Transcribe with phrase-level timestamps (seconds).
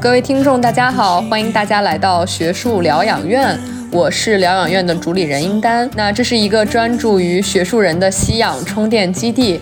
[0.00, 3.58] 各位听众，大家好，欢迎大家来到学术疗养院，
[3.90, 5.88] 我是疗养院的主理人英丹。
[5.94, 9.60] 那这是一个专注于学术人的吸氧充电基地。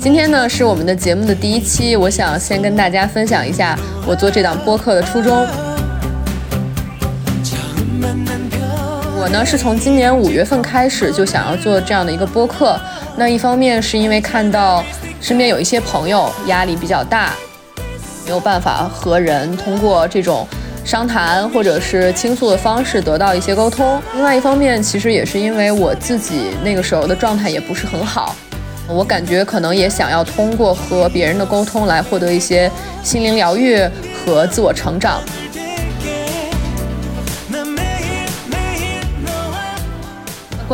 [0.00, 5.46] 今天呢是我们的节目的第一期，我想先跟大家分享一下我做这档播客的初衷。
[9.16, 12.78] 我呢是从今年五月份开始就想要做这样的一个播客。
[13.16, 14.84] 那一方面是因为看到
[15.24, 17.32] 身边有一些朋友压力比较大，
[18.26, 20.46] 没有办法和人通过这种
[20.84, 23.98] 商谈或者是倾诉的方式得到一些沟通。
[24.12, 28.36] 另外一方面，其实也是因为我自己那个时候的状态也不是很好，
[28.86, 32.70] 我感觉可能也想要通过和别人的沟通来获得一些
[33.02, 33.80] 心灵疗愈
[34.26, 35.22] 和自我成长。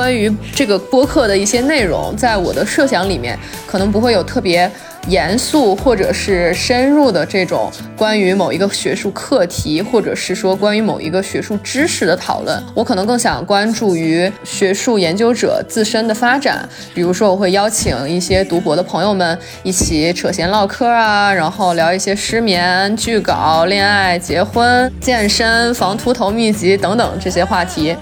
[0.01, 4.69] 关于这个播客的一些内容，在我的设想里面，可能不会有特别
[5.09, 12.59] 严肃或者是深入的这种关于某一个学术课题，或者是说关于某一个学术知识的讨论。
[12.75, 16.67] 我可能更想关注于学术研究者自身的发展。
[16.95, 27.95] 比如说，我会邀请一些读博的朋友们一起扯闲唠嗑啊，然后聊一些失眠、剧稿、恋爱、结婚、健身、防秃头秘籍等等这些话题。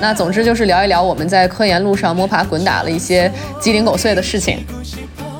[0.00, 4.64] 那总之就是聊一聊我们在科研路上摸爬滚打的一些鸡零狗碎的事情。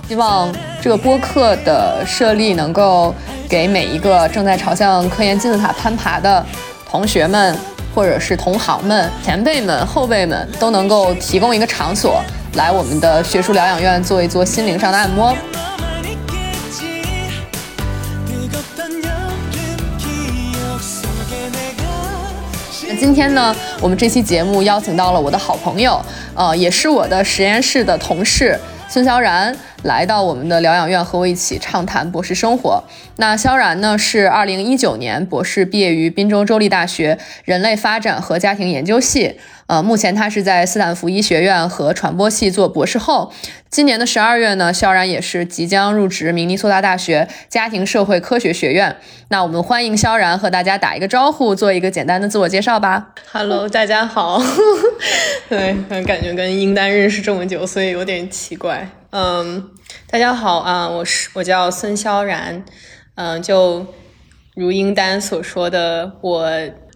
[0.06, 0.52] 希望
[0.82, 3.14] 这个播客的设立能够
[3.48, 6.44] 给每一个正在朝向科研金字塔攀爬的
[6.88, 7.56] 同学们，
[7.94, 12.20] 或者是同行们、前辈们、后辈们，都能够提供一个场所，
[12.54, 15.34] 来我们的学术疗养院做一做心灵上的按摩。
[23.00, 25.98] 今天呢，我们这期节目邀请到了我的好朋友，
[26.34, 32.84] 呃，也是我的实验室的同事孙潇然，来到我们的疗养院和我一起畅谈博士生活。
[33.16, 37.16] 那萧然呢，是二零一九年博士毕业于滨州州立大学
[37.46, 39.40] 人类发展和家庭研究系。
[39.70, 43.32] 呃，目前他是在斯坦福医学院和传播系做博士后。
[43.70, 48.96] 今年的十二月呢，萧然也是即将入职明尼苏达大学家庭社会科学学院。
[49.28, 53.14] 那我们欢迎萧然和大家打一个招呼，做一个简单的自我介绍吧。
[53.30, 54.42] Hello，大家好。
[55.48, 58.90] 对，感觉跟英丹认识这么久，所以有点奇怪。
[59.10, 59.70] 嗯，
[60.10, 62.64] 大家好啊，我是我叫孙萧然。
[63.14, 63.86] 嗯，就
[64.56, 66.50] 如英丹所说的，我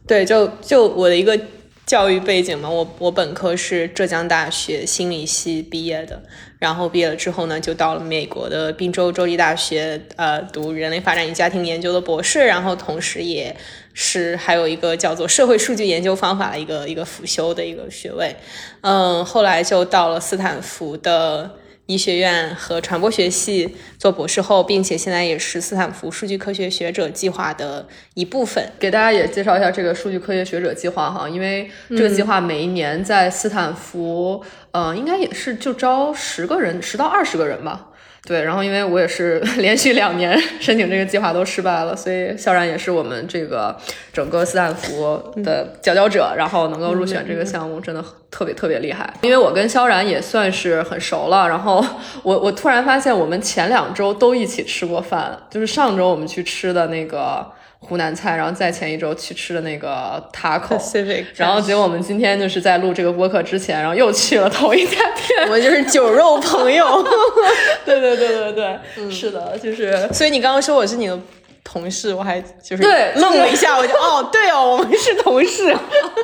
[0.08, 1.38] 对，就就我的一个。
[1.86, 6.22] 教育背景嘛，我我本科是浙江大学心理系毕业的，
[6.58, 13.54] 然后毕业了之后呢，就到了美国的宾州州立大学，呃，读人类发展与家庭研究的博士，然后同时也
[13.92, 18.34] 是还有一个叫做社会数据研究方法的一个一个辅修的一个学位，
[18.80, 21.50] 嗯，后来就到了斯坦福的。
[21.86, 28.72] 医学院和传播学系做博士后，并且现在也是斯坦福数据科学学者计划的一部分。
[28.78, 37.88] 给大家也介绍一下这个数据科学学者计划哈，因为这个计划每一年在斯坦福，呃，应该也是就招十个人，十到二十个人吧。
[38.26, 43.76] 对，然后因为我也是 连续两年申请这个计划都失败了，所以肖然也是我们这个
[44.12, 49.12] 整个斯坦福的佼佼者，然后能够入选这个项目，真的特别特别厉害。
[49.20, 51.84] 因为我跟肖然也算是很熟了，然后
[52.22, 57.46] 我我突然发现我们前两周都一起吃过饭，就是上周我们去吃的那个。
[57.86, 60.78] 湖南菜，然后在前一周去吃的那个 taco，
[61.36, 67.04] 然后结果我们今天就是在录这个播客之前，然后又去了同一家店， 我们就是酒肉朋友。
[67.84, 68.52] 对对对对
[68.96, 70.08] 对，是的，就是。
[70.12, 71.18] 所以你刚刚说我是你的
[71.62, 75.76] 同事，我还就是对愣了一下，我就哦，对哦，我们是同事。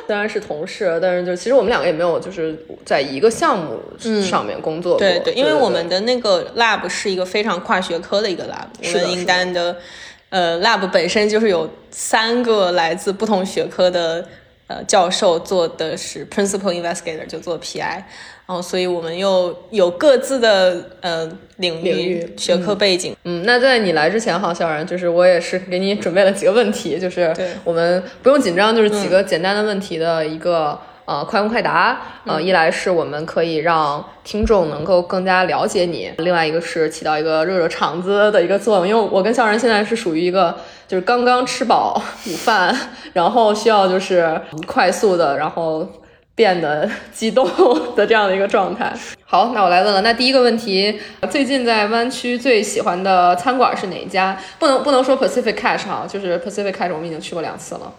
[0.07, 3.79] 当然是同事，但是就其实我们两个也没有就是在一个项目
[4.23, 4.99] 上面工作过。
[4.99, 9.77] 对对，因为我们的那个 lab 是一个非常跨学科的一个 lab，是的，应丹的。
[10.31, 14.25] 呃，lab 本身就是有三个来自不同学科的
[14.67, 18.03] 呃教授做的是 principal investigator，就做 PI，然
[18.47, 23.15] 后所以我们又有各自的呃领域学科背景。
[23.25, 27.31] 嗯，那在你来之前哈，小然就是我也是给你准备了几个问题，就是
[27.63, 30.79] 我们不用紧张，就是几个简单的问题的一个。
[31.05, 31.99] 呃，快问快答。
[32.25, 38.87] 呃，一来是我们可以让听众能够更加了解你，另外一个是起到一个热热场子的一个作用。
[38.87, 40.55] 因为我跟肖然现在是属于一个
[40.87, 42.75] 就是刚刚吃饱午饭，
[43.13, 45.87] 然后需要就是快速的，然后
[46.35, 47.47] 变得激动
[47.95, 48.93] 的这样的一个状态。
[49.25, 50.01] 好，那我来问了。
[50.01, 50.99] 那第一个问题，
[51.29, 54.37] 最近在湾区最喜欢的餐馆是哪一家？
[54.59, 57.91] 不能不能说 Pacific Catch 哈，就是 Pacific Catch 我们已经去过两次了。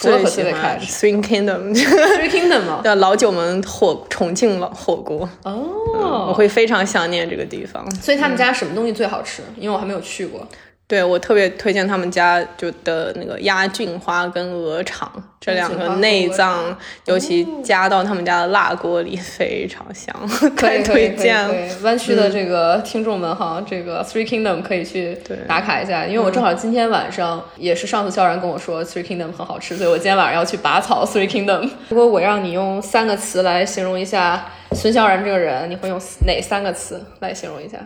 [0.00, 0.88] 除了和 Civic Cash。
[0.98, 2.80] Three Kingdom，Three Kingdom 吗？
[2.82, 7.88] 叫老九门火重庆老火锅，哦，我会非常想念这个地方。
[7.96, 9.42] 所以他们家什么东西最好吃？
[9.56, 10.46] 因为我还没有去过。
[10.90, 15.08] 对我特别推荐他们家就的那个鸭菌花跟鹅肠
[15.40, 20.12] 这两个内脏，尤其加到他们家的辣锅里，非常香，
[20.56, 21.54] 太推荐了。
[21.82, 25.16] 湾区的这个听众们哈，这个 Three Kingdom 可以去
[25.46, 31.70] 打卡一下，因为我正好今天晚上也是上次萧然跟我说 Three Kingdom 很好吃，所以我今天晚上要去拔草 Three Kingdom。
[31.90, 35.96] 如果我让你用三个词来形容一下孙萧然这个人，你会用
[36.26, 37.78] 哪三个词来形容一下？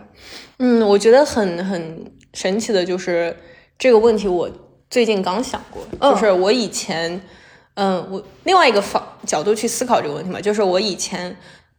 [0.57, 2.05] 嗯，我觉得很很
[2.35, 3.35] 神奇的就是
[3.79, 4.47] 这个问题，我
[4.89, 7.19] 最近刚想过，就是我以前，
[7.75, 11.35] 嗯，我另外一个方角度去思考这个问题嘛，就是我以前，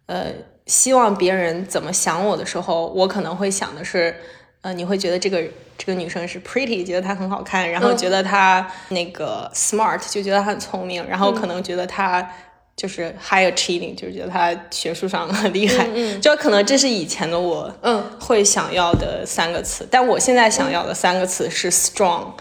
[0.06, 0.32] 呃，
[0.64, 4.16] 希望别人怎么想我的时候，我可能会想的是，
[4.62, 5.44] 呃，你会觉得这个
[5.76, 12.28] 这个女生是 pretty，觉得她很好看，然后觉得她那个 smart，就觉得她很聪明，然后可能觉得她。
[12.76, 22.32] 就是 high achieving，就是觉得他学术上 很厉害，嗯，就可能这是以前的我，嗯，会想要的三个词，但我现在想要的三个词是 strong，、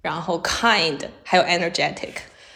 [0.00, 2.10] 然后 kind，还有 energetic。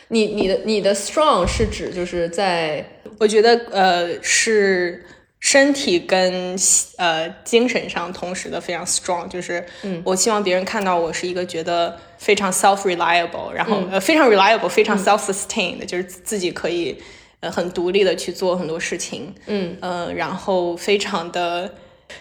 [0.08, 2.84] 你你的你的 strong 是指就是在
[3.18, 5.04] 我觉得呃是
[5.40, 6.54] 身体跟
[6.98, 9.64] 呃精神上同时的非常 strong，就是
[10.04, 17.02] 我希望别人看到我是一个觉得非常 self reliable，然后、呃非常 reliable，非常 self sustained，、就是自己可以
[17.44, 19.76] 呃很独立的去做很多事情，嗯。
[19.80, 21.70] 呃，然后非常的，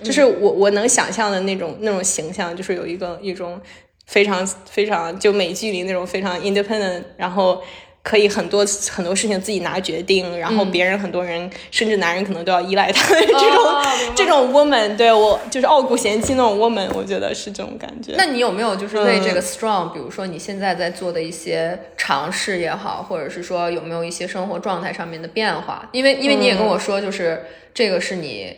[0.03, 3.59] 就是我我能想象的那种那种形象，就是有一个一种
[4.05, 7.61] 非常非常就美剧里那种非常 independent，然后
[8.03, 13.81] 可以很多很多事情自己拿决定，然后别人很多人甚至男人可能都要依赖他的这种、哦
[14.15, 18.13] 这种 woman，对我就是傲骨贤妻那种 woman，我觉得是这种感觉。
[18.17, 25.87] 那你有没有就是为这个 strong，、比如说你现在在做的一些尝试也好，或者是说有没有一些生活状态上面的变化？
[25.93, 28.53] 因为因为你也跟我说，就是、这个是你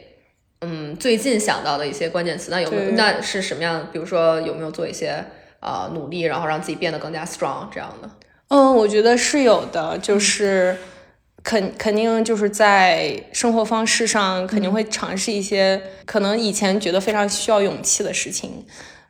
[0.61, 2.49] 嗯最近想到的一些关键词。
[2.49, 3.87] 那有没有那是什么样？
[3.93, 5.23] 比如说有没有做一些
[5.59, 8.09] 呃努力，然后让自己变得更加 strong 这样的？
[8.49, 10.77] 嗯，我觉得是有的，就是
[11.43, 18.65] 肯肯定就是在生活方式上肯定会尝试一些可能以前觉得非常需要勇气的事情，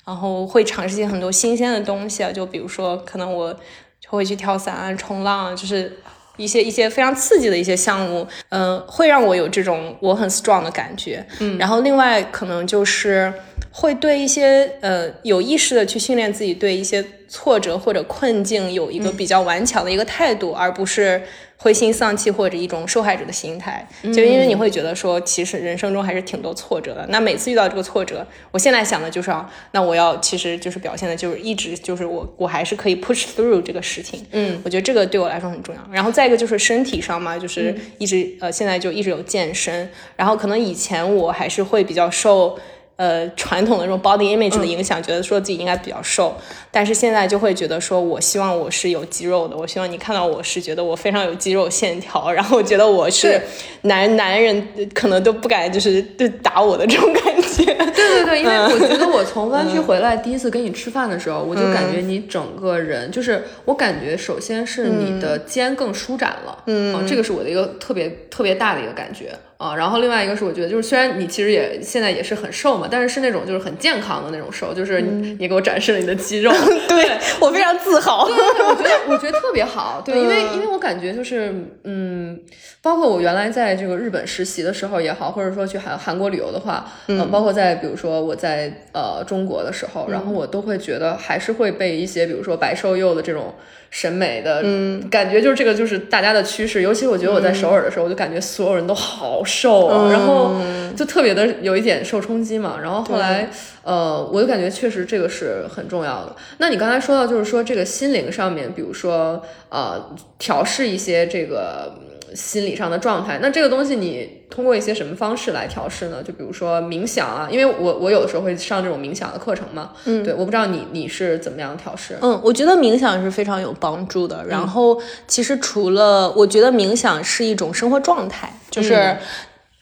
[0.06, 3.54] 然后会尝试一些很多新鲜的东西啊，就比如说可能我
[4.00, 5.98] 就会去跳伞啊、冲浪啊，就是。
[6.38, 11.26] 一些一些非常刺激的一些项目，嗯、会让我有这种我很 strong 的感觉。
[11.40, 13.34] 嗯，然后另外可能就是
[13.72, 21.22] 会对一些呃有意识的去训练自己对一些挫折或者困境有一个比较顽强的一个态度，而不是
[21.58, 23.88] 灰心丧气或者一种受害者的心态。
[24.04, 27.06] 就因为你会觉得说，其实人生中还是挺多挫折的。
[27.10, 34.26] 那每次遇到这个挫折，我现在想的就是啊，那我要其实就是表现的就是一直就是我我还是可以 push through 这个事情。
[34.32, 35.82] 嗯，我觉得这个对我来说很重要。
[35.92, 42.58] 然后再一个就是身体上嘛，就是一直、呃现在就一直有健身，然后可能以前我还是会比较受。
[42.98, 46.34] 呃，传统的这种 body image 的影响，觉得说自己应该比较瘦，
[46.72, 53.42] 但是现在就会觉得说，我希望我是有肌肉的，我希望你看到我是觉得我非常有肌肉线条， 然后觉得我是
[53.82, 57.66] 男男人可能都不敢就是就打我的这种感觉。
[57.66, 69.76] 对对对，因为 我觉得我从湾区回来第一次跟你吃饭的时候，我就感觉你整个人就是，我感觉首先是你的肩更舒展了，嗯、这个是我的一个特别特别大的一个感觉啊。
[69.76, 76.52] 然后另外一个是我觉得就是虽然你其实也现在也是很瘦嘛，但是是那种就是很健康的那种瘦，就是你、你给我展示了你的肌肉，
[76.88, 77.06] 对
[77.40, 78.28] 我非常自豪。
[78.28, 78.36] 对，
[78.68, 82.40] 我觉得我觉得特别好，对，因为因为我感觉就是嗯，
[82.82, 93.54] 包括我原来在这个日本实习的时候也好，或者说去韩韩国旅游的话，嗯、包括在比如说我在呃中国的时候，然后我都会觉得还是会被一些比如说白瘦幼的这种
[93.90, 96.82] 审美的嗯感觉，就是这个就是大家的趋势。
[96.82, 100.56] 尤其我觉得我在首尔的时候，我就感觉所有人都好瘦啊，然后
[100.98, 102.80] 就特别的有一点受冲击嘛。
[102.82, 103.50] 然后后来
[103.84, 106.36] 呃，我就感觉确实这个是很重要的。
[106.58, 110.10] 那你刚才说到就是说这个心灵上面，比如说呃
[110.40, 111.94] 调试一些这个。
[112.36, 116.22] 心理上的状态，那这个东西你通过一些什么方式来调试呢？
[116.22, 122.18] 就比如说冥想啊，因为我我有的时候会上这种冥想的课程嘛，嗯，对，我不知道你你是怎么样调试？
[122.22, 124.46] 嗯，我觉得冥想是非常有帮助的。
[124.46, 129.16] 然后，其实除了我觉得冥想是一种生活状态，就是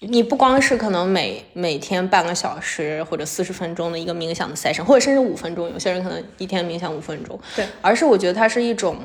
[0.01, 8.97] 你不光是可能每每天半个小时或者四十分钟的一个冥想的 session，或者甚至五分钟，有些人可能一天冥想五分钟，对，而是我觉得它是一种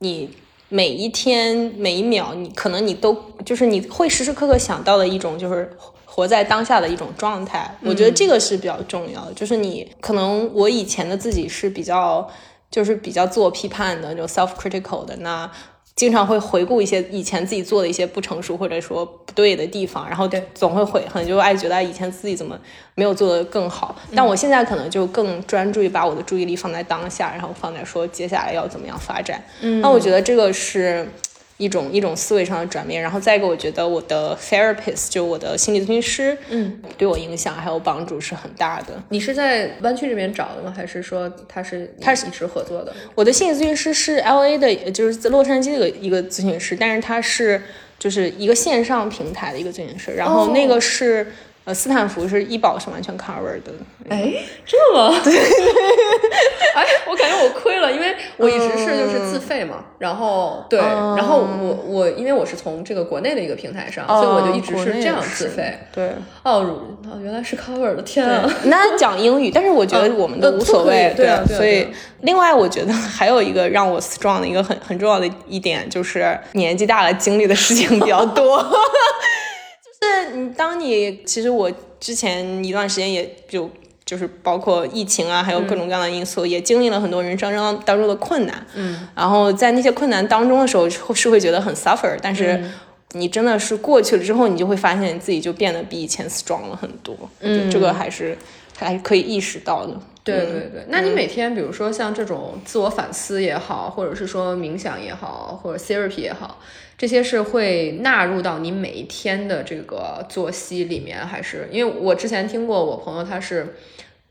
[0.00, 0.30] 你。
[0.72, 3.14] 每一天每一秒，你可能你都
[3.44, 5.70] 就是你会时时刻刻想到的一种，就是
[6.06, 7.70] 活在当下的一种状态。
[7.82, 9.32] 我觉得这个是比较重要的。
[9.34, 12.26] 就是你可能我以前的自己是比较
[12.70, 15.50] 就是比较自我批判的，就 self critical 的那。
[15.94, 22.58] 经常会回顾一些以前自己做的一些不成熟或者说不对的地方，然后总会悔恨，就爱觉得以前自己怎么
[22.94, 23.94] 没有做得更好。
[24.14, 29.42] 但我现在可能就更专注于把我的注意力放在当下，然后放在说接下来要怎么样发展。
[29.60, 31.08] 嗯那我觉得这个是。
[31.62, 39.00] 一种一种思维上的转变，然后再一个，我觉得我的 therapist 就我的心理咨询师，嗯，对我影响还有帮助是很大的。
[39.10, 40.74] 你是在湾区这边找的吗？
[40.76, 42.92] 还是说他是他是一直合作的？
[43.14, 47.62] 我的心理咨询师是 L A 的，就是在洛杉矶的一个咨询师，但是他是
[47.96, 51.28] 就是一个线上平台的一个咨询师，然后那个是。
[51.64, 53.72] 呃，斯坦福是医保是完全 cover 的。
[54.08, 54.34] 哎，
[54.66, 55.14] 这么？
[55.22, 55.32] 对。
[56.74, 59.84] 哎，我感觉我亏了，因为我一直是就是自费嘛。
[59.98, 65.78] 然后对，然后我我因为我是从这个国内的一个平台上，所以我就一直是这样自费。
[65.94, 66.10] 对。
[66.42, 66.78] 哦，
[67.22, 68.50] 原来是 cover 的，天啊！
[68.64, 71.14] 那讲英语，但是我觉得我们都无所谓。
[71.16, 71.44] 对啊。
[71.46, 71.86] 所以，
[72.22, 78.66] 另外我觉得还有一个让我 strong 的一个很很重要的一点，就是年纪大了，经历的事情比较多。
[80.02, 83.70] 是你，当你其实我之前一段时间也就
[84.04, 88.66] 就是包括疫情啊，还有各种各样的因素，也经历了很多人生当当中的困难。
[88.74, 92.62] 嗯，然后在那些困难当中的时候，是会觉得很 suffer，但是
[93.12, 97.16] 你真的是过去了之后，你就会发现你自己就变得比以前 strong 了很多。
[97.40, 98.36] 嗯，这个还是
[98.76, 99.94] 还是可以意识到的。
[100.24, 106.58] 对对对，那你每天比如说像这种自我反思也好，或者是说冥想也好，或者 therapy 也好。
[107.02, 113.74] 这些是会纳入到你每一天的这个作息里面，还是因为我之前听过我朋友他是，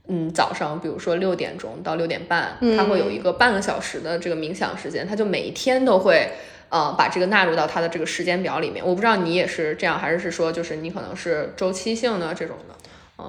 [0.07, 6.29] 嗯，早上比如说六点钟到六点半，他会有一个半个小时的这个冥想时间，他就每一天都会
[6.69, 8.81] 呃把这个纳入到他的这个时间表里面。
[8.87, 12.75] 我不知道你也是这样，还是是说就是你可能是周期性的这种的。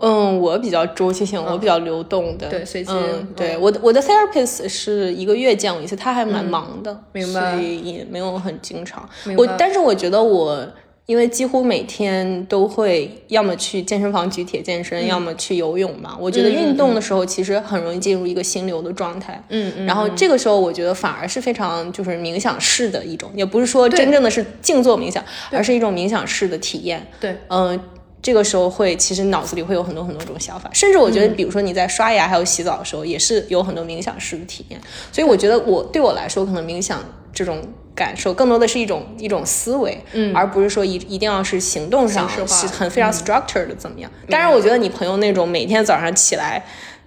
[0.01, 2.93] 嗯，我比较周期性，我比较流动的，对，随机。
[3.37, 9.09] 对，我的我的 therapist 是一个月见我一次，他还蛮忙的，明白，所以也没有很经常。
[9.37, 10.67] 我但是我觉得我
[11.07, 16.17] 因为几乎每天都会要么去健身房举铁健身，要么去游泳嘛。
[16.19, 19.43] 我觉得运动的时候其实很容易进入一个心流的状态。
[19.49, 19.85] 嗯嗯。
[19.85, 27.05] 然后这个时候我觉得反而是非常就是冥想式的一种，也不是说真正的是静坐冥想，而是一种冥想式的体验。
[27.21, 27.79] 对，嗯。
[28.23, 34.81] 这个时候会，其实脑子里会有很多很多种想法，甚至我觉得，比如说你在刷牙还有洗澡的时候，也是有很多冥想式的体验。
[35.11, 37.03] 所以我觉得，我对我来说，可能冥想
[37.33, 37.61] 这种
[37.97, 44.09] 感受更多的是一种一种思维，嗯，而不是说一一定要是行动上是很非常 structured 的怎么样。
[44.31, 46.65] 当然，我觉得你朋友那种每天早上起来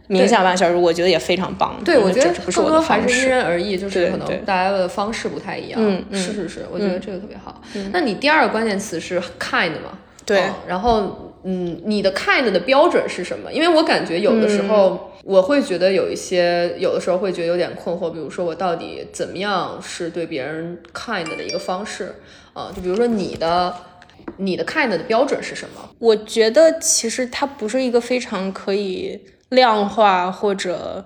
[0.10, 1.80] 冥想半小时，我觉得也非常棒。
[1.86, 5.80] 对，我觉得更多还是因人而异，就是可能大家的方式不太一样。
[5.82, 7.62] 嗯是是是，我觉得这个特别好。
[7.94, 9.98] 那你第二个关键词是 kind 吗？
[10.26, 11.32] 对，然后。
[11.48, 13.54] 嗯，你的 kind 的标准是什么？
[13.54, 18.10] 因为我感觉有的时候我会觉得有一些，有的时候会觉得有点困惑。
[18.10, 22.16] 比如说，我到底怎么样是对别人 kind 的一个方式
[22.54, 22.72] 啊？
[22.76, 23.72] 就比如说你的
[24.38, 25.88] 你的 kind 的标准是什么？
[26.00, 31.06] 我觉得其实它不是一个非常可以量化或者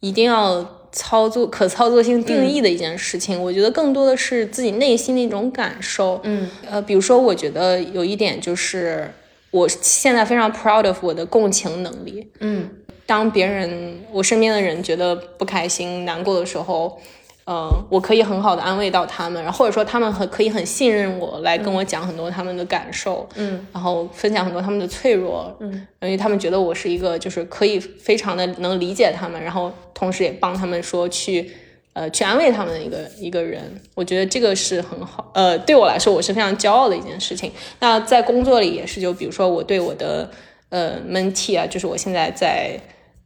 [0.00, 3.38] 一定要操作、可操作性定义的一件事情。
[3.42, 6.18] 我觉得更多的是自己内心的一种感受。
[6.22, 9.10] 嗯，呃，比如说，我觉得有一点就是。
[9.50, 12.26] 我现在非常 proud of 我的共情能力。
[12.40, 12.68] 嗯，
[13.06, 17.00] 当别人我身边的人觉得不开心、难过的时候，
[17.44, 23.28] 呃，我可以很好的安慰到他们，然后或者说他们很可以很信任我，来跟我讲很多他们的感受。
[23.34, 25.54] 嗯，然后分享很多他们的脆弱。
[25.60, 31.50] 嗯，因为他们觉得我是一个就是可以非常的能理解他们，然后同时也帮他们说去。
[31.94, 33.62] 呃，去安慰他们的一个一个人，
[33.94, 35.30] 我觉得这个是很好。
[35.32, 37.52] 呃，对我来说，我是非常骄傲的一件事情。
[37.78, 40.28] 那在工作里也是，就比如说我对我的
[40.70, 42.76] 呃 mentee 啊，就是我现在在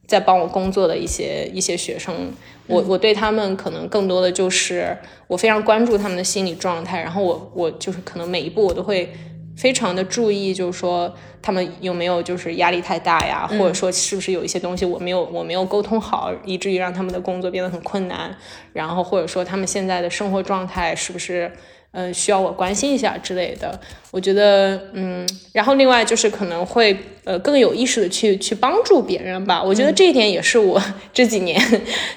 [0.08, 2.32] 在帮我工作的一些一些学生，
[2.66, 4.98] 我我对他们可能更多的就是
[5.28, 9.12] 我非常关注他们的心理状态，然后我我就是可能每一步我都会。
[9.58, 11.12] 非常的注意，就是说
[11.42, 18.32] 他们有没有就是压力太大呀，或者说是不是有一些东西我没有我没有沟通好，以至于让他们的工作变得很困难，
[18.72, 21.50] 然后或者说他们现在的生活状态是不是？
[21.92, 23.80] 嗯，需要我关心一下之类的，
[24.10, 29.62] 我觉得，嗯，然后另外就是可能会，呃，更有意识的去去帮助别人吧。
[29.62, 30.80] 我觉得这一点也是我
[31.14, 31.58] 这几年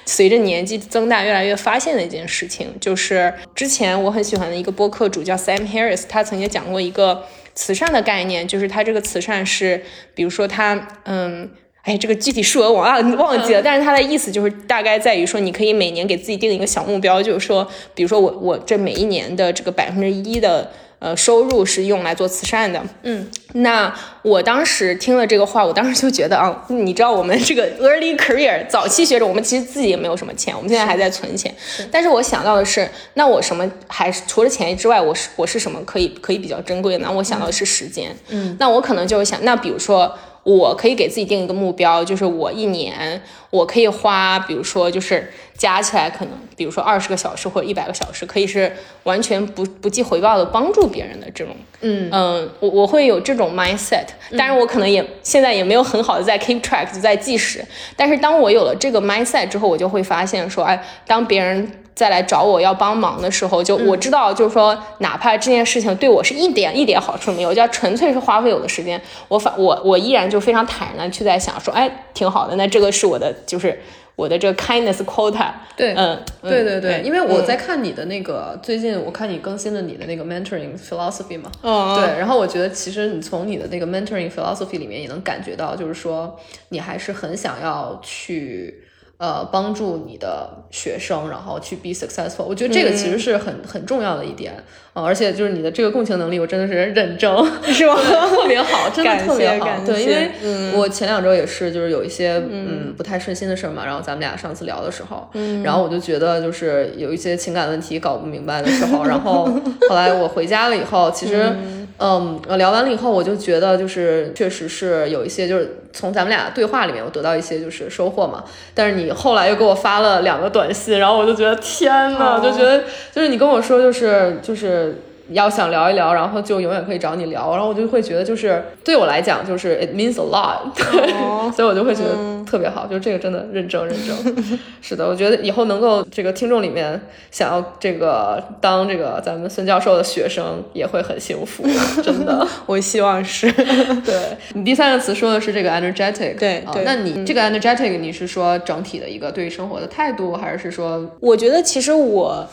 [0.04, 2.68] 随着年纪增大越来越发现的一件事情。
[2.78, 7.24] 就是之前我很喜欢的一个播客主叫 Sam Harris，他曾经讲过一个
[7.54, 9.82] 慈善的概念，就是他这个慈善是，
[10.14, 11.50] 比如说他，嗯。
[11.82, 20.70] 哎，这个具体数额我忘忘记了，但是它的意思就是大概在于说，你可以每年给自己定一个小目标，就是说，比如说我我这每一年的这个百分之一的
[21.00, 22.80] 呃收入是用来做慈善的。
[23.02, 31.52] 嗯，那我当时听了这个话，我当时就觉得啊，你知道我们这个 early career 早期学者，我们其实自己也没有什么钱，我们现在还在存钱。
[31.90, 37.12] 但是我想到的是，那我什么还是除了钱之外，我是我是什么可以可以比较珍贵的呢？
[37.12, 38.14] 我想到的是时间。
[38.28, 40.16] 嗯，那我可能就是想，那比如说。
[40.44, 54.06] 我可以给自己定一个目标，就是我一年我可以花，比如说就是加起来可能，比如说二十个小时或者一百个小时，可以是完全不不计回报的帮助别人的这种，嗯嗯，我我会有这种 mindset，
[54.36, 57.64] 当然我可能也现在也没有很好的在 keep track 就在计时，
[57.96, 61.70] 但是当我有了这个 mindset 之后，我就会发现说，哎，当别人。
[61.94, 73.78] 再来找我要帮忙的时候，就我知道，就是说，哪怕这件事情对我是一点一点好处没有，就纯粹是花费我的时间，我反我我依然就非常坦然的去在想说，哎，挺好的，那这个是我的，就是
[74.16, 75.50] 我的这个 kindness quota。
[75.76, 86.38] 对，嗯，对对对，因为我在看你的那个最近，我看你更新了你的那个 mentoring philosophy 嘛，嗯，对，然后我觉得其实你从你的那个 mentoring philosophy 里面也能感觉到，就是说
[86.70, 88.81] 你还是很想要去。
[89.22, 94.52] 呃，帮助你的学生，然后去 be successful，我觉得这个其实是很很重要的一点
[94.94, 97.30] 啊，而且就是你的这个共情能力，我真的是认真，
[97.72, 97.94] 是吗？
[97.94, 99.68] 特别好， 真的特别好。
[99.86, 105.30] 对，因为我前两周也是，就是有一些嗯不太顺心的事儿嘛，然后咱们俩上次聊的时候，
[105.62, 109.44] 然后我就觉得就是有一些情感问题搞不明白的时候，然后
[109.88, 111.54] 后来我回家了以后，其实。
[111.98, 118.44] 嗯，聊完了以后，我就觉得就是确实是有一些，就是从咱们俩对话里面，我得到一些就是收获嘛。
[118.74, 125.02] 但是你后来又给我发了两个短信，然后我就觉得天呐，就觉得就是你跟我说就是就是。
[125.34, 131.12] 要想聊一聊，然后就永远可以找你聊，然后我就会觉得，就是对我来讲，就是 it means a lot，对，
[131.52, 134.36] 所以我就会觉得特别好，就这个真的认证认证，
[134.80, 141.64] 是的，我觉得以后能够这个听众里面想要这个当这个咱们孙教授的学生也会很幸福，
[142.02, 143.50] 真的， 我希望是。
[143.52, 144.14] 对
[144.54, 151.08] 你第三个词说的是这个 energetic，对对，那你这个 energetic 你是说整体的一个对于生活的态度，还是说？
[151.20, 152.46] 我觉得其实我。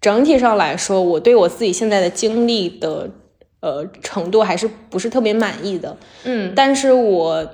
[0.00, 3.10] 整体上来说，我对我自己现在的经历的
[3.60, 5.96] 呃程度还是不是特别满意的。
[6.24, 7.46] 嗯，但是我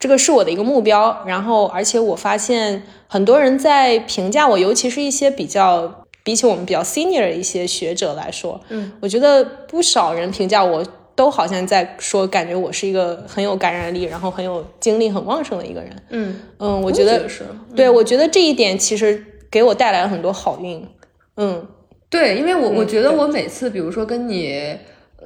[0.00, 1.22] 这个是我的一个目标。
[1.24, 15.96] 然后，而且我发现很多人在评价我，尤其是一些比较比起我们比较 senior 的一些学者来说，嗯，我觉得不少人评价我都好像在说，感觉我是一个很有感染力，然后很有精力很旺盛的一个人。
[16.08, 17.46] 嗯嗯，我觉得是。
[17.76, 20.84] 对，我觉得这一点其实给我带来了很多好运。
[21.36, 21.64] 嗯。
[22.12, 24.76] 对，因为我我觉得我每次，比如说跟你，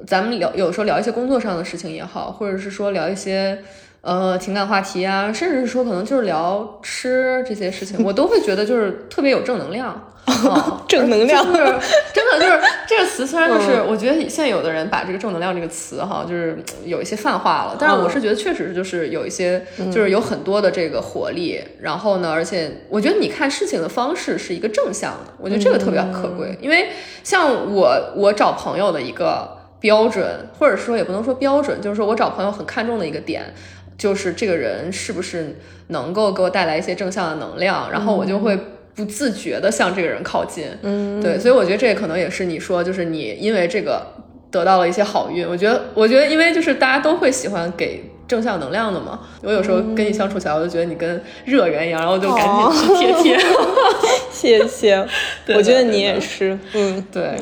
[0.07, 3.59] 咱们聊，有时候聊一些工作上的事情也好，或者是说聊一些
[4.01, 10.13] 呃情感话题啊，甚至是说可能就是聊吃这些事情， 我都会觉得就是特别有正能量。
[10.89, 11.41] 正能量。
[11.45, 11.65] 就是
[12.13, 26.89] 真的就是 这个词，虽然就是我觉得现在有的人把这个正能量这个词哈，就是有一些泛化了，但是我是觉得确实就是有一些就是有很多的这个活力，然后呢，而且我觉得你看事情的方式是一个正向的，我觉得这个特别可贵，因为
[27.23, 30.25] 像我我找朋友的一个标准，
[30.59, 33.53] 或者说也不能说标准，就是说我找朋友很看重的一个点，
[33.97, 35.57] 就是这个人是不是
[35.87, 38.57] 能够给我带来一些正向的能量，然后我就会。
[38.97, 44.03] 不自觉的向这个人靠近，嗯，对，所以我觉得这可能也是你说，就是你因为这个
[44.49, 45.47] 得到了一些好运。
[45.47, 49.19] 我觉得，我觉得，因为就是大家都会喜欢给正向能量的嘛。
[49.43, 53.39] 我有时候跟你相处起来，我就觉得你跟热源一样，然后就赶紧去贴贴。
[54.33, 55.07] 谢谢，
[55.55, 57.35] 我觉得你也是，嗯，对。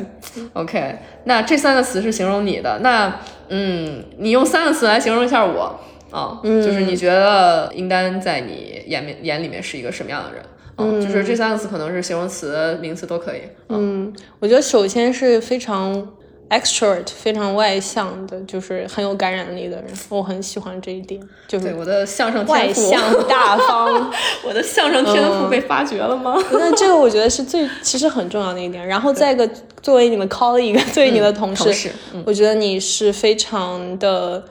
[0.52, 5.80] OK，那这三个词是形容你的，那嗯，你用三个词来形容一下我
[6.16, 10.42] 啊，就是你觉得应丹在你眼面眼里面是一个什么样的人？
[10.78, 13.42] 嗯，就是这三个词可能是形容词、名词都可以。
[13.68, 16.08] 嗯，我觉得首先是非常
[16.50, 21.20] extrovert、非常外向的，就是很有感染力的人，我很喜欢这一点。
[21.48, 24.12] 就是我的相声天赋外向大方，
[24.48, 26.36] 我的相声天赋被发掘了吗？
[26.52, 28.86] 那这个我觉得是最其实很重要的一点。
[28.88, 29.50] 然后再一个，
[29.82, 31.90] 作为你的 colleague，作为你的同事，
[32.26, 34.44] 我觉得你是非常的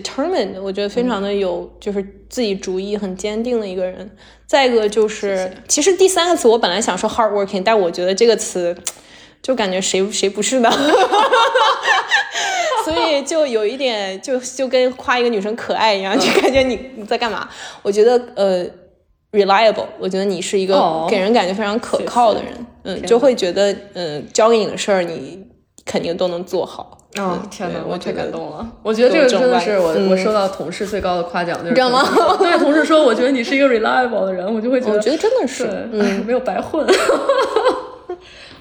[0.00, 4.10] determined，我觉得非常的有就是自己主意很坚定的一个人。
[4.46, 8.76] 再一个就是，其实第三个词我本来想说 hardworking，但我觉得这个词
[9.42, 10.70] 就感觉谁谁不是呢？
[12.84, 17.48] 所以就有一点，就就跟夸一个女生可爱一样，就感觉你你在干嘛？
[17.82, 18.66] 我觉得呃
[19.32, 25.46] ，reliable，我觉得你是一个给人感觉非常可靠的人，嗯，就会觉得嗯，交给你的事儿你
[25.84, 26.98] 肯定都能做好。
[27.18, 28.66] 哦，天哪，我太感动了！
[28.82, 32.02] 我觉得这个真的是我我收到同事最高的夸奖，就是道吗？
[32.38, 36.86] 对，同事说我觉得你是一个 reliable 的人，我就会觉得，我觉得真的是，嗯， 没有白混。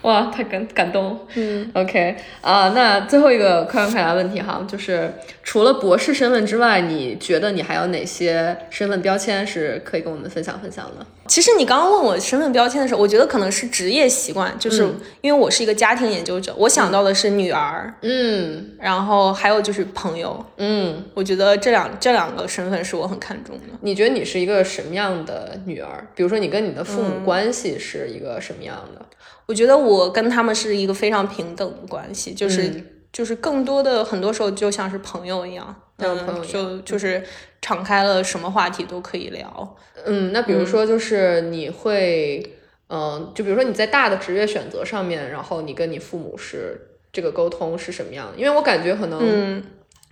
[0.04, 1.20] 哇，太感感动。
[1.36, 11.06] 嗯，OK 啊，那最后一个快问快答问题哈，就是除了博士身份之外，你觉得你还有哪些身份标签是可以跟我们分享分享的？
[11.28, 14.86] 其实你刚刚问我身份标签的时候，我觉得可能是职业习惯，就是
[15.22, 20.44] 因为我是一个家庭研究者，我想到的是女儿，嗯然后还有就是朋友。
[20.58, 23.64] 嗯，我觉得这两这两个身份是我很看重的。
[23.82, 26.06] 你觉得你是一个什么样的女儿？
[26.16, 29.06] 比如说你跟你的父母关系是一个什么样的？
[29.52, 37.22] 我觉得我跟他们是一个非常平等的关系，就是、嗯就是更多的很多时候就像是朋友一样，嗯朋友就就是
[37.62, 39.76] 敞开了，什么话题都可以聊。
[40.06, 42.42] 嗯，那比如说就是你会，
[42.88, 46.80] 嗯、就比如说你在大的职业选择上面，然后你跟你父母是
[47.12, 48.38] 这个沟通是什么样的？
[48.38, 49.62] 因为我感觉可能嗯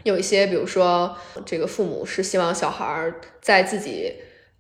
[0.04, 4.14] 有一些，比如说这个父母是希望小孩儿在自己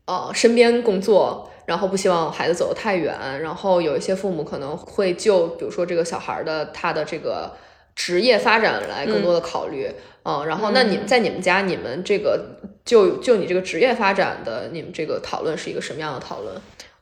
[0.09, 1.45] 呃身边工作。
[1.69, 7.51] 然后不希望孩子走得太远，然后有一些父母可能会就比如说这个小孩儿的他的这个
[7.95, 9.87] 职业发展来更多的考虑，
[10.23, 12.43] 嗯然后那你们在你们家，你们这个
[12.83, 16.55] 就就你这个职业发展的，你们这个讨论是一个什么样的讨论？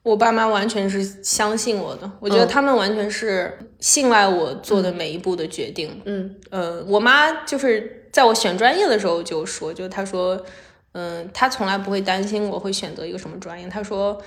[0.04, 6.02] 我爸妈完全是相信我的，我觉得嗯他们完全是信赖我做的每一步的决定。
[6.04, 10.38] 嗯呃，我妈就是在我选专业的时候就说，就她说，
[11.00, 13.68] 嗯、他从来不会担心我会选择一个什么专业。
[13.70, 14.18] 他说，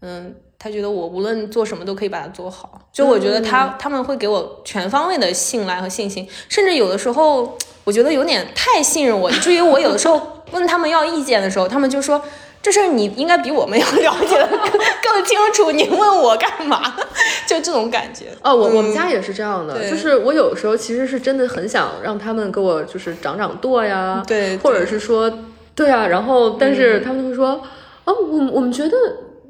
[0.00, 2.80] 嗯，他觉得我无论做什么都可以把它做好。
[2.92, 10.20] 就我觉得他、他们会给我全方位的信赖和信心，甚至有的时候我觉得有点太信任我，以至于我有的时候
[10.52, 12.22] 问他们要意见的时候，他们就说。
[12.62, 16.94] 这事儿你应该比我们要了解的更更清楚，你问我干嘛？
[17.48, 18.26] 就这种感觉。
[18.42, 25.32] 哦，我我们家也是这样的，对就是我有时候其实是真的很想让他们给我就是长长舵呀，对或者是说，
[25.74, 27.62] 对啊，然后但是他们就会说，
[28.04, 28.96] 哦，我我们觉得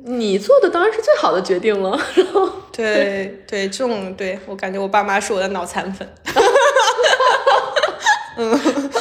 [0.04, 6.08] 你做的当然是最好的决定了， 然后对对，这种对我感觉我爸妈是我的脑残粉。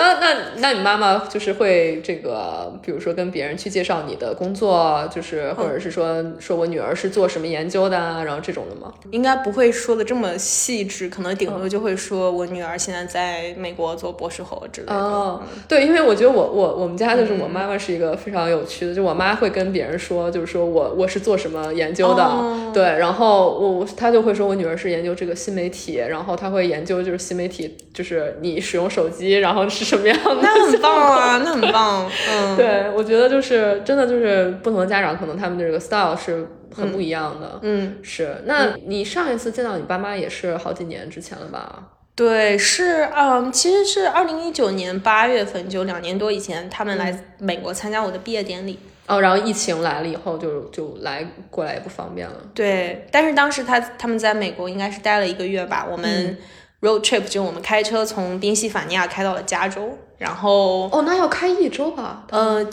[0.00, 8.92] 那那那你妈妈就是会这个，比如说跟别人去介绍你的工作，就是或者是说说我女儿是做什么研究的啊，然后这种的吗？
[9.10, 14.94] 应该不会说的这么细致，可能顶多就会说我女儿现在在美国做博士后之类的。
[14.94, 32.08] 哦，对，因为我觉得我我我们家就是我妈妈是一个非常有趣的，就我妈会跟别人说，就是说我我是做什么研究的，哦对，然后我我她就会说我女儿是研究这个新媒体，然后她会研究就是新媒体，就是你使用手机，然后是什么样的，那很棒啊，那很棒。
[32.30, 37.58] 嗯， 对，我觉得就是真的就是不同的家长可能他们的这个 style 是很不一样的。
[37.62, 41.82] 嗯，是，那你上一次见到你爸妈也是好几年之前了吧？
[42.14, 48.78] 对，是嗯，其实是二零一九年八月份，就两年多以前，他们来美国参加我的毕业典礼。
[49.06, 52.36] 哦，然后疫情来了以后就就来过来也不方便了。
[52.54, 55.84] 对，但是当时他他们在美国应该是待了一个月吧。
[55.90, 56.38] 我们
[56.80, 62.24] road trip 就我们开车从宾夕法尼亚开到了加州，然后哦，那要开一周吧？
[62.30, 62.66] 呃，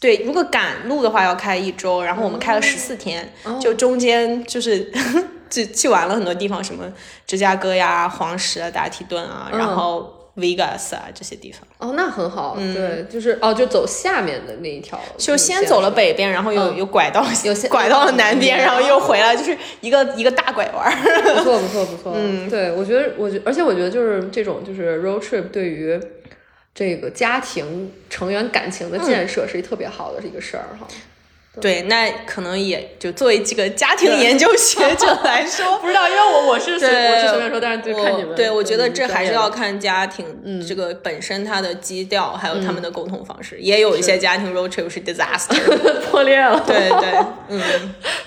[0.00, 4.92] 对，如果赶路的话要开一周，然后我们开了十四天，就中间就是
[5.48, 6.84] 就 去玩了很多地方，什么
[7.26, 11.60] 芝加哥呀、黄石啊、达提顿啊，然后 Vegas 啊这些地方。
[11.78, 12.56] 哦，那很好。
[12.56, 20.92] 对，就是哦，就走下面的那一条，就先走了北边，然后又、嗯又拐到有 拐到了南边，嗯然后又回来，就是一个一个大拐弯儿。
[21.36, 22.12] 不错，不错，不错。
[22.16, 26.00] 嗯，对，我觉得，我觉，而且我觉得就是这种就是 road trip 对于
[26.74, 30.86] 这个家庭成员感情的建设是一特别好的一个事儿哈。
[31.60, 38.30] 对，那可能也就作为这个家庭研究学 者来说，不知道，因为我我是随对我是随便说，但是就看你们。
[38.30, 39.62] 我对，我觉得这还是要看。
[39.62, 43.56] 看家庭嗯这个本身它的基调，还有他们的沟通方式。
[43.60, 45.54] 也有一些家庭 road trip 是 disaster。
[46.10, 46.60] 破裂了。
[46.66, 47.60] 对对， 嗯，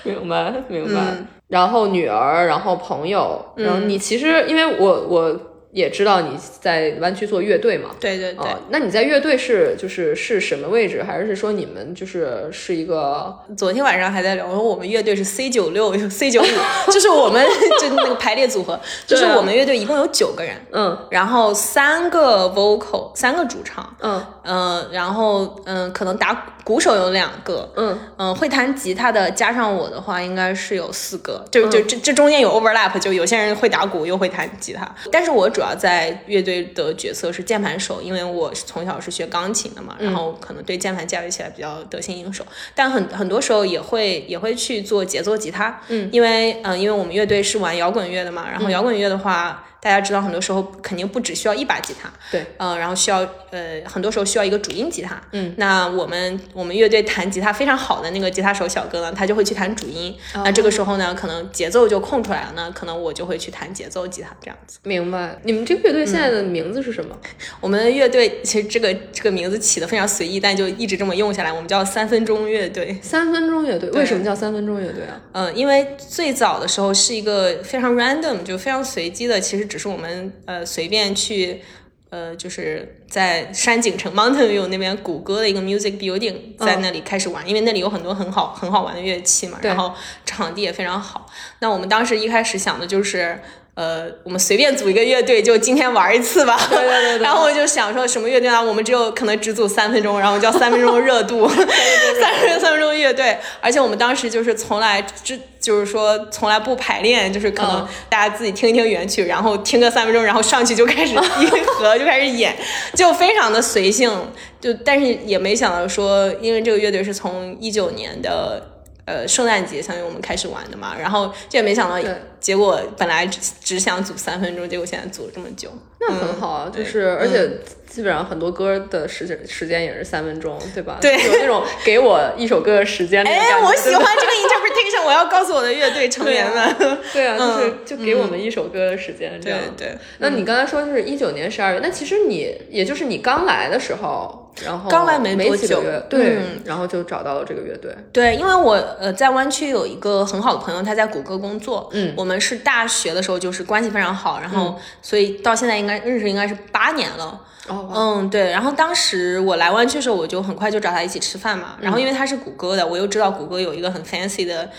[0.02, 1.00] 明白，明白。
[1.48, 5.38] 然后女儿，然后朋友，然后你其实，因为我我
[5.72, 8.44] 也知道你在湾区做乐队嘛，对对对。
[8.46, 11.02] 哦，那你在乐队是就是是什么位置？
[11.02, 16.46] 还是说你们就是是一个昨天晚上还在聊，我说我们乐队是 C 九六、 C 九五，
[16.90, 17.44] 就是我们
[17.80, 20.96] 就那个排列组合，就是我们乐队一共有九个人，嗯。
[21.10, 24.24] 然后三个 vocal，三个主唱，嗯。
[24.44, 27.98] 嗯，然后嗯，可能打鼓手有两个，嗯。
[28.16, 49.62] 嗯，会弹吉他的加上我的话，应该是有四个，就就这这中间有 overlap，就有些人会打鼓又会弹吉他，但是我主要在乐队的角色是键盘手，因为我是从小是学钢琴的嘛，然后可能对键盘驾驭起来比较得心应手，但很很多时候也会也会去做节奏吉他，嗯，因为嗯、呃因为我们乐队是玩摇滚乐的嘛，然后摇滚乐的话。
[49.80, 53.18] 大家知道，很多时候肯定不只需要一把吉他，对，呃，然后需要
[53.50, 55.20] 呃，很多时候需要一个主音吉他。
[55.32, 60.16] 嗯，那我们我们乐队弹吉他非常好的那个吉他手小哥呢，他就会去弹主音。
[60.34, 64.78] 哦那这个时候呢，可能节奏就空出来了，呢可能我就会去弹节奏吉他这样子。
[64.82, 65.38] 明白。
[65.44, 67.16] 你们这个乐队现在的名字是什么？
[67.60, 71.52] 我们的乐队其实这个这个名字起的非常随意，但就一直这么用下来。
[71.52, 72.98] 我们叫三分钟乐队。
[73.02, 73.90] 三分钟乐队。
[73.90, 75.20] 为什么叫三分钟乐队啊？
[75.32, 81.62] 嗯，因为最早的时候是一个非常 random，就非常随机的，其实只是我们呃随便去
[82.10, 89.92] 呃就是在山景城 Mountain View 那边谷歌的一个 music building，在那里开始玩，因为那里有很多很好很好玩的乐器嘛，然后
[90.24, 91.26] 场地也非常好。
[91.60, 93.40] 那我们当时一开始想的就是。
[93.76, 96.58] 呃，我们随便组一个乐队，就今天玩一次吧。
[96.70, 98.58] 对对对对然后我就想说，什么乐队呢？
[98.62, 103.36] 我们只有可能只组三分钟，然后叫三分钟热度，三分钟三分钟乐队。
[103.60, 112.56] 而且我们当时就是从来之，就是说从来不排练，就是可能大家自己听一听原曲，然后听个三分钟，然后上去就开始一合就开始演，
[112.96, 114.10] 就非常的随性。
[114.58, 118.70] 就但是也没想到说，因为这个乐队是从一九年的。
[119.06, 121.96] 呃，圣诞节相当于我们开始玩的嘛，然后这也没想到，
[122.40, 127.48] 结果本来只只想组三分钟，结果现在组了这么久，那很好啊，就是而且
[127.88, 130.98] 基本上很多歌的时间时间也是三分钟，对吧？
[131.00, 133.24] 对，有那种 给我一首歌的时间。
[133.24, 136.98] 哎，我喜欢这个 interpretation，我要告诉我的乐队 成员们。
[137.12, 139.58] 对啊， 就是就给我们一首歌的时间，这样。
[139.76, 139.96] 对。
[140.18, 144.42] 那你刚才说就是一九年十二月，那其实你也就是你刚来的时候。
[144.64, 147.94] 然后刚来没多久，嗯对，然后就找到了这个乐队。
[148.12, 151.88] 对，因为我呃在湾区有一个很好的朋友，他在谷歌工作。
[151.92, 157.40] 嗯，我们是大学的时候就是关系非常好，然后所以到现在应该认识应该是八年了。
[157.68, 158.50] 哦，嗯，对。
[158.50, 161.76] 然后当时我来湾区的时候，我就很快就找他一起吃饭嘛。
[161.80, 164.70] 然后因为他是谷歌的，我又知道谷歌有一个很 fancy 的。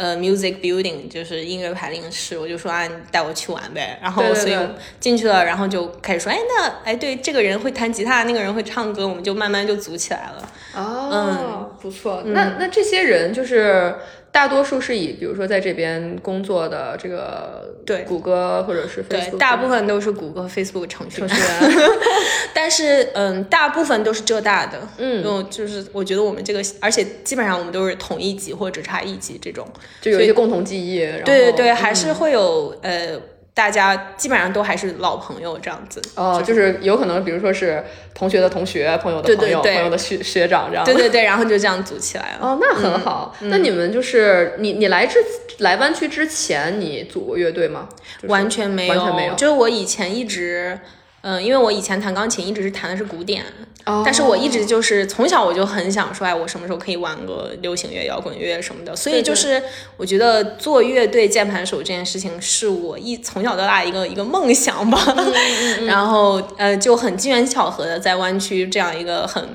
[0.00, 3.98] 呃，music building 就是音乐排练室，我就说啊，你带我去玩呗。
[4.00, 4.56] 然后所以
[4.98, 10.48] 进去了，然后就开始说，哎，那哎，对，这个人会弹吉他，那个人会唱歌，我们就慢慢就组起来了。
[10.74, 12.22] 哦，嗯，不错。
[12.24, 13.94] 那那这些人就是
[14.32, 21.30] 大多数是以，比如说在这边工作的这个对谷歌或者是对，大部分都是谷歌、Facebook 程序员。
[22.54, 24.78] 但是嗯，大部分都是浙大的。
[24.98, 29.66] 嗯，就是我觉得我们这个，而且基本上我们都是同一级或者只差一级这种。
[30.00, 33.20] 就有一些共同记忆，对对对，还是会有呃，
[33.60, 36.00] 大家基本上都还是老朋友这样子。
[36.14, 40.82] 哦，就是有可能，比如说是同学的同学，朋友的朋友，朋友的学学长这样。
[40.82, 42.38] 对对对，然后就这样组起来了。
[42.40, 43.36] 哦，那很好。
[43.40, 45.18] 那你们就是你你来之
[45.58, 47.86] 来湾区之前，你组过乐队吗？
[48.28, 49.34] 完全没有，完全没有。
[49.34, 50.80] 就是我以前一直。
[51.22, 53.44] 嗯，因为我以前弹钢琴一直是弹的是古典，
[53.84, 58.96] 哦、但是我一直就是从小我就很想说，哎，我什么时候可以玩个流行乐、摇滚乐什么的。
[58.96, 59.62] 所以就是
[59.98, 64.98] 我觉得做乐队键盘手这件事情是我一从小到大一个一个梦想吧。
[65.86, 69.46] 然后呃，就很机缘巧合的在湾区这样一个很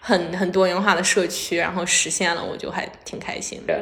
[0.00, 3.74] 很很多元化的社区，然后实现了，我就还挺开心的。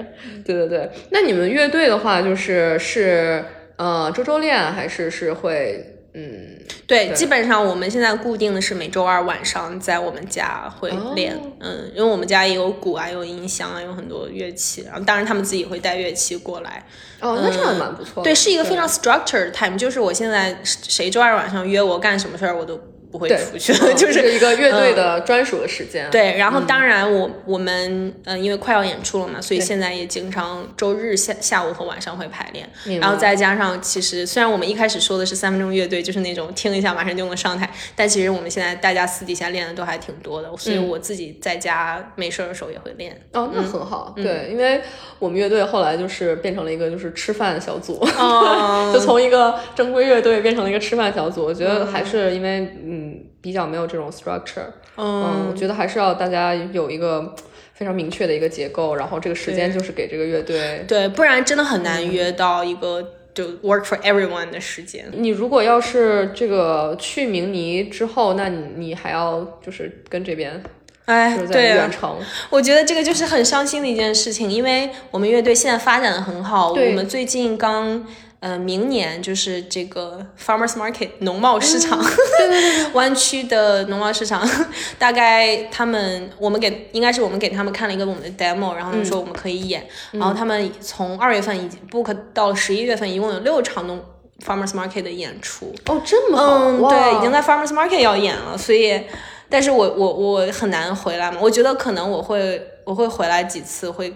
[0.44, 5.94] 对对对，那你们乐队的话，就是是呃周周练还是是会？
[6.20, 16.85] 嗯，对，基本上我们现在固定的是每周二晚上在我们家会练，哦、嗯，因为我们家也有鼓啊，有音箱啊，有很多乐器，然后当然他们自己会带乐器过来。
[17.20, 18.24] 哦，那这样蛮不错、嗯。
[18.24, 22.81] 对，是一个非常 structured time，就是我现在谁周二晚上约我干什么事儿，我都。
[23.10, 26.06] 不会出去了， 就是一个乐队的专属的时间。
[26.08, 32.68] 嗯、对，然后当然我、嗯、我们嗯，因为快要演出了嘛，所以现在也经常周日下下午和晚上会排练，
[33.00, 43.18] 然后再加上其实虽然我们一开始说的是三分钟乐队，就是那种听一下马上就能上台，但其实我们现在大家私底下练的都还挺多的，所以我自己在家没事的时候也会练。
[43.32, 44.12] 哦，那很好。
[44.16, 44.82] 对，因为
[45.18, 51.44] 我们乐队后来就是变成了一个就是吃饭小组，哦、 就从一个正规乐队变成了一个吃饭小组。
[51.44, 52.97] 我觉得还是因为嗯。
[53.40, 57.34] 比较没有这种 structure，嗯，我觉得还是要大家有一个
[57.74, 63.02] 非常明确的一个结构，然后这个时间就是给这个乐队，对，不然真的很难约到一个
[63.34, 65.06] 就 work for everyone 的时间。
[65.12, 70.62] 你如果要是这个去明尼之后，那你你还要就是跟这边，
[71.04, 72.18] 哎，对，远程，
[72.50, 78.06] 我觉得这个就是很伤心的一件事情，因为我们乐队现在发展的很好，我们最近刚。
[78.40, 84.48] 呃，明年就是这个 farmers market 农贸市场，对对对， 湾区的农贸市场，
[84.96, 94.01] 大概他们我们给应该是我们给他们看了一个我们的 demo，然后他们说我们可以演，嗯、然后他们从二月份已经 book 到十一月份，一共有六场农
[94.46, 95.74] farmers market 的演出。
[95.87, 99.03] 哦，这么好，嗯，对，已经在 farmers market 要演了，所以，
[99.48, 104.14] 但是我我我很难回来嘛，我觉得可能我会我会回来几次会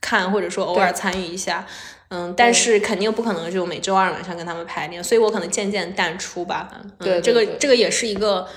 [0.00, 1.66] 看，或者说偶尔参与一下。
[2.10, 6.68] 嗯，但是肯定不可能就每周二晚上跟他们排练，所以我可能渐渐淡出吧。
[6.82, 8.48] 嗯、对，这个这个也是一个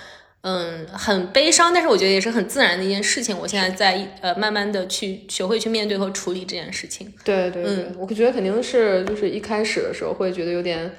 [0.41, 3.37] 嗯很悲伤，但是我觉得也是很自然的一件事情。
[3.37, 7.13] 我现在在呃慢慢的去学会去面对和处理这件事情。
[7.23, 10.91] 对对对，我觉得肯定是就是一开始的时候会觉得有点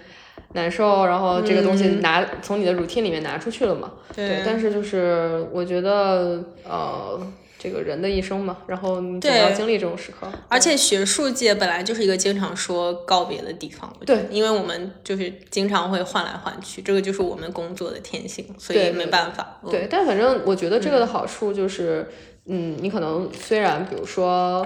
[0.53, 3.93] 难受，然后这个东西拿、从你的 routine 里面拿出去了嘛。
[4.15, 7.21] 对，但是就是我觉得呃。
[7.65, 10.31] 这个人的一生嘛，然后你总要经历这种时刻。
[10.49, 19.59] 而且学术界本来就是一个经常说告别的地方，对，因为我们就是经常会换来换去，这个就是我们工作的天性，所以没办法。
[19.71, 22.07] 对，但反正我觉得这个的好处就是，
[22.45, 24.63] 嗯，你可能虽然比如说。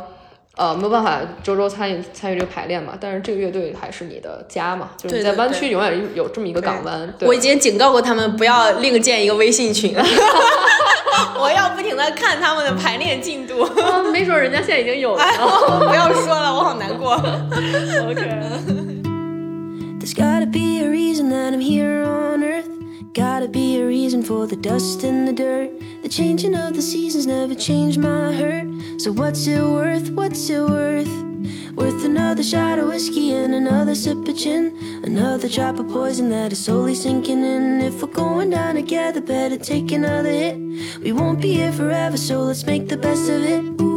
[0.59, 7.15] 呃，没有办法周周参与参与这个排练嘛，但是这个乐队还是你的家嘛，就是你在湾区永远有这么一个港湾。
[7.21, 9.95] 我已经警告过他们不要另建一个微信群，
[11.39, 13.65] 我要不停的看他们的排练进度。
[14.13, 15.25] 没准人家现在已经有了，
[15.89, 17.15] 不要说了，我好难过。
[18.11, 18.39] OK。
[23.15, 25.71] Gotta be a reason for the dust and the dirt.
[26.03, 28.69] The changing of the seasons never changed my hurt.
[29.01, 30.11] So what's it worth?
[30.11, 31.09] What's it worth?
[31.75, 34.77] Worth another shot of whiskey and another sip of gin.
[35.05, 37.81] Another drop of poison that is slowly sinking in.
[37.81, 40.57] If we're going down together, better take another hit.
[41.01, 43.88] We won't be here forever, so let's make the best of it.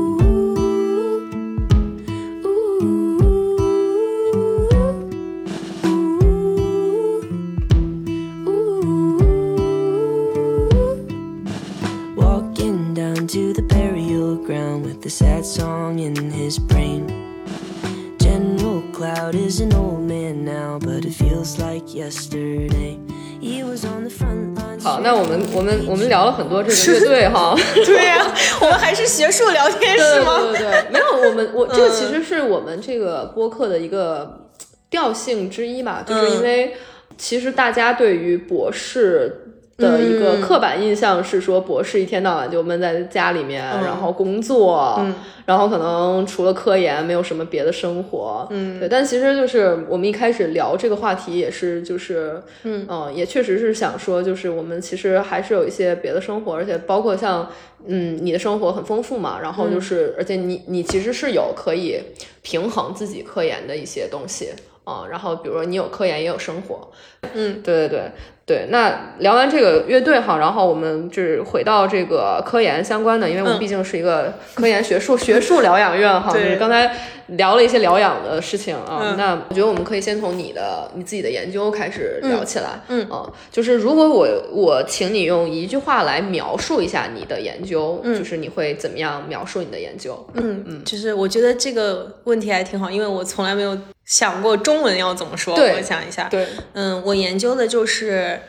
[25.32, 30.40] 们我们我们聊了很多这个乐队哈， 对呀，我们还是学术聊天是吗？
[30.52, 30.70] 对对。
[30.70, 34.48] 对，没有，我们我这个其实是我们这个播客的一个
[34.90, 36.76] 调性之一嘛，就是因为
[37.18, 39.48] 其实大家对于博士。
[39.78, 45.04] 的一个刻板印象是说，博士一天到晚就闷在家里面，然后工作，
[45.46, 48.48] 然后可能除了科研没有什么别的生活。
[48.52, 48.88] 嗯，对。
[48.88, 57.50] 但其实就是我们一开始聊这个话题也是，就是嗯嗯，也确实是想说，就是我们其实还是有一些别的生活，而且包括像
[57.88, 62.00] 嗯，你的生活很丰富嘛，然后就是而且你你其实是有可以
[62.44, 64.50] 平衡自己科研的一些东西
[64.84, 66.88] 啊，然后比如说你有科研也有生活。
[67.34, 68.12] 嗯，对对对。
[68.52, 76.34] 对，那聊完这个乐队哈，然后我们就是回到这个科研相关的，因为我们毕竟是一个科研学术学术疗养院哈。
[76.34, 76.94] 就是，刚才
[77.28, 82.82] 聊了一些疗养的事情啊，那我觉得我们可以先从你的你自己的研究开始聊起来。
[82.90, 90.28] 嗯，啊，就是如果我我请你用一句话来描述一下你的研究，就是你会怎么样描述你的研究？
[90.34, 93.78] 嗯嗯，就是我觉得这个问题还挺好，因为我从来没有。
[94.12, 95.56] 想过中文要怎么说？
[95.56, 96.28] 我想一下。
[96.28, 98.42] 对，嗯，我研究的就是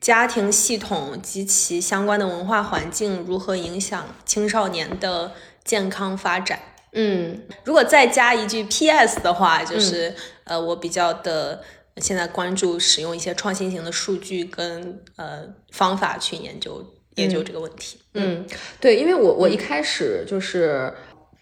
[0.00, 5.30] 家庭系统及其相关的文化环境如何影响青少年的
[5.62, 6.58] 健康发展。
[6.94, 9.20] 嗯，如果再加一句 P.S.
[9.20, 11.62] 的话，就是呃，我比较的
[11.98, 18.00] 现在关注使用一些创新型的数据跟呃方法去研究研究这个问题。
[18.14, 18.44] 嗯，
[18.80, 20.92] 对，因为我我一开始就是。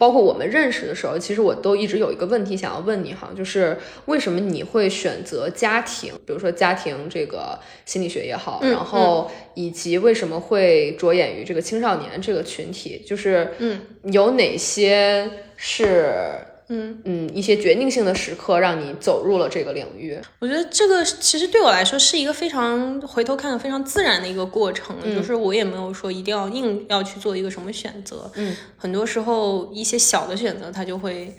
[0.03, 16.35] 包括我们认识的时候，其实我都一直有一个问题想要问你哈，就是为什么你会选择家庭，比如说家庭这个心理学也好，然后以及为什么会着眼于这个青少年这个群体，就是嗯，有哪些是。
[16.73, 20.19] 嗯嗯，一些决定性的时刻让你走入了这个领域。
[20.39, 28.31] 我觉得这个其实对我来说是一个非常回头看非常自然的一个过程，就是我也没有说一定要硬要去做一个什么选择。
[28.37, 31.37] 嗯，很多时候一些小的选择它就会。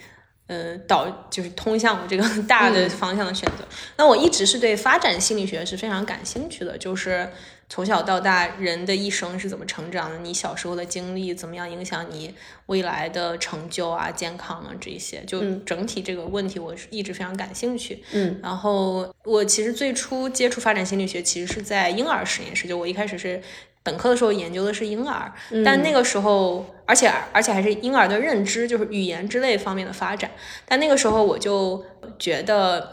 [0.48, 3.66] 呃，导就是通向我这个 大的方向的选择。
[3.98, 7.30] 那我一直是对发展心理学是非常感兴趣的，就是
[7.70, 12.34] 从小到大人的一生是怎么成长的，你小时候的经历怎么样影响你
[12.66, 18.04] 未来的成就啊、健康啊这些，就整体这个问题我是一直非常感兴趣。
[18.12, 23.42] 嗯，然后我其实最初接触发展心理学，其实是在婴儿实验室，就我一开始是。
[23.84, 25.30] 本科的时候研究的是婴儿，
[25.66, 30.32] 但那个时候，而且而且还是婴儿的认知，就是语言之类方面的发展。
[30.66, 31.84] 但那个时候我就
[32.18, 32.90] 觉得，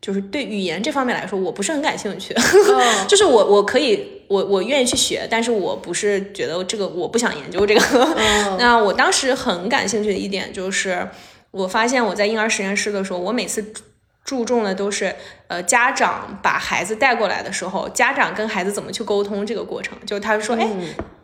[0.00, 2.34] 就是对语言这方面来说，我不是很感兴趣。
[3.06, 7.80] 就是我我可以，我我愿意去学，但是我不是觉得这个我不想研究这个。
[8.58, 11.08] 那我当时很感兴趣的一点就是，
[11.52, 13.72] 我发现我在婴儿实验室的时候，我每次。
[14.24, 15.14] 注重的都是，
[15.48, 19.98] 呃，家长把孩子带过来的时候，家长跟孩子怎么去沟通这个过程。
[20.06, 20.68] 就他说，哎，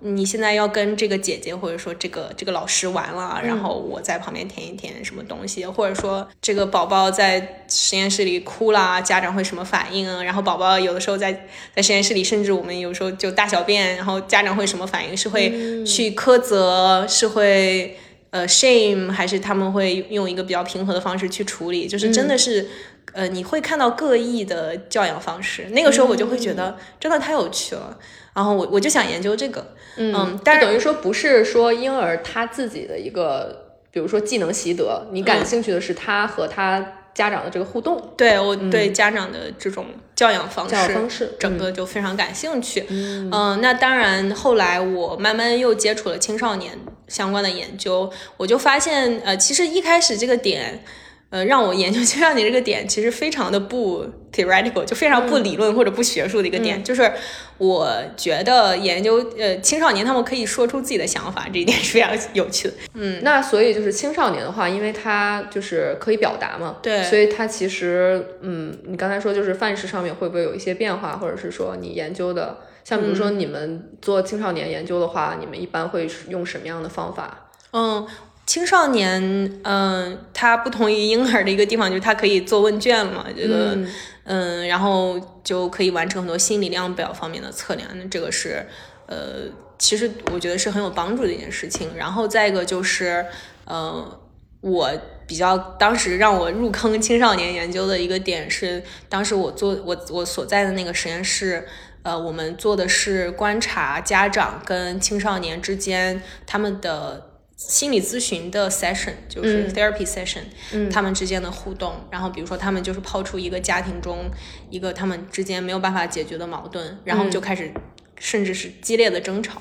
[0.00, 10.22] 你现在要跟这个姐姐或者说这个这个老师玩了，然后我在旁边填一填什么东西，或者说这个宝宝在实验室里哭啦，家长会什么反应啊？
[10.24, 15.16] 然后宝宝有的时候在在实验室里，甚至我们有时候就大小便，然后家长会什么反应？
[15.16, 15.50] 是会
[15.84, 17.96] 去苛责，是会。
[18.30, 22.66] 呃，shame 还是他们会用一个比较平和的方式去处理，就是真的是，
[23.12, 25.66] 呃，你会看到各异的教养方式。
[25.70, 27.98] 那个时候我就会觉得真的太有趣了，
[28.34, 36.94] 然后我我就想研究这个，嗯，但是等于说不是说婴儿他自己的一个，比如说技能习得，你感兴趣的是他和他。
[37.18, 42.86] 家长的这个互动，对我对家长的这种教养方式，方式，整个就非常感兴趣。
[42.88, 50.84] 嗯，那当然，后来我慢慢又接触了青少年相关的研究，我就发现，呃，其实一开始这个点。
[51.30, 54.02] 呃，让我研究青少年这个点，其实非常的不
[54.32, 57.10] theoretical，就非常不理论或者不学术的一个点，就是
[57.56, 62.74] 我觉得研究呃青少年他们可以说出自己的想法，这一点是非常有趣的。
[62.94, 77.48] 嗯，那所以就是青少年的话，因为他就是可以表达嘛，对，所以他其实嗯，你刚才说就是范式上面会不会有一些变化，或者是说你研究的，像比如说你们做青少年研究的话，你们一般会用什么样的方法？
[77.72, 78.06] 嗯。
[78.46, 83.86] 青少年，嗯，他不同于婴儿的一个地方就是他可以做问卷了嘛，这个，嗯，
[84.30, 88.66] 嗯然后就可以完成很多心理量表方面的测量，那这个是，
[89.06, 89.48] 呃，
[89.78, 91.96] 其实我觉得是很有帮助的一件事情。
[91.96, 93.24] 然后再一个就是，
[93.64, 94.20] 呃，
[94.60, 94.90] 我
[95.26, 101.66] 比较当时让我入坑青少年研究的一个点是，当时我做我我所在的那个实验室，
[102.02, 107.27] 呃，我们做的是观察家长跟青少年之间他们的。
[107.58, 110.44] 心理咨询的 session 就是 therapy session，
[110.92, 114.30] 他们之间的互动，然后比如说他们就是抛出一个家庭中
[114.70, 117.72] 一个他们之间没有办法解决的矛盾，然后就开始
[118.16, 119.60] 甚至是激烈的争吵。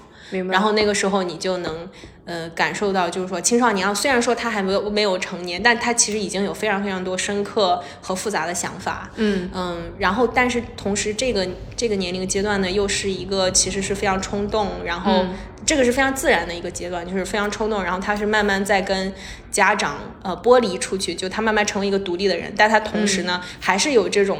[0.51, 1.89] 然后那个时候你就能，
[2.27, 9.09] 呃，感受到就是说青少年啊，虽然说他还没有没有成年，但他其实已经有非常非常多深刻和复杂的想法。
[9.15, 15.25] 嗯嗯，然后但是同时这个这个年龄阶段呢，又是一个其实是非常冲动，然后
[15.65, 19.13] 这个是非常自然的一个阶段，就是非常冲动，然后他是慢慢在跟
[19.49, 24.39] 家长呃剥离出去，就他慢慢成为一个独立的人，但他同时呢还是有这种。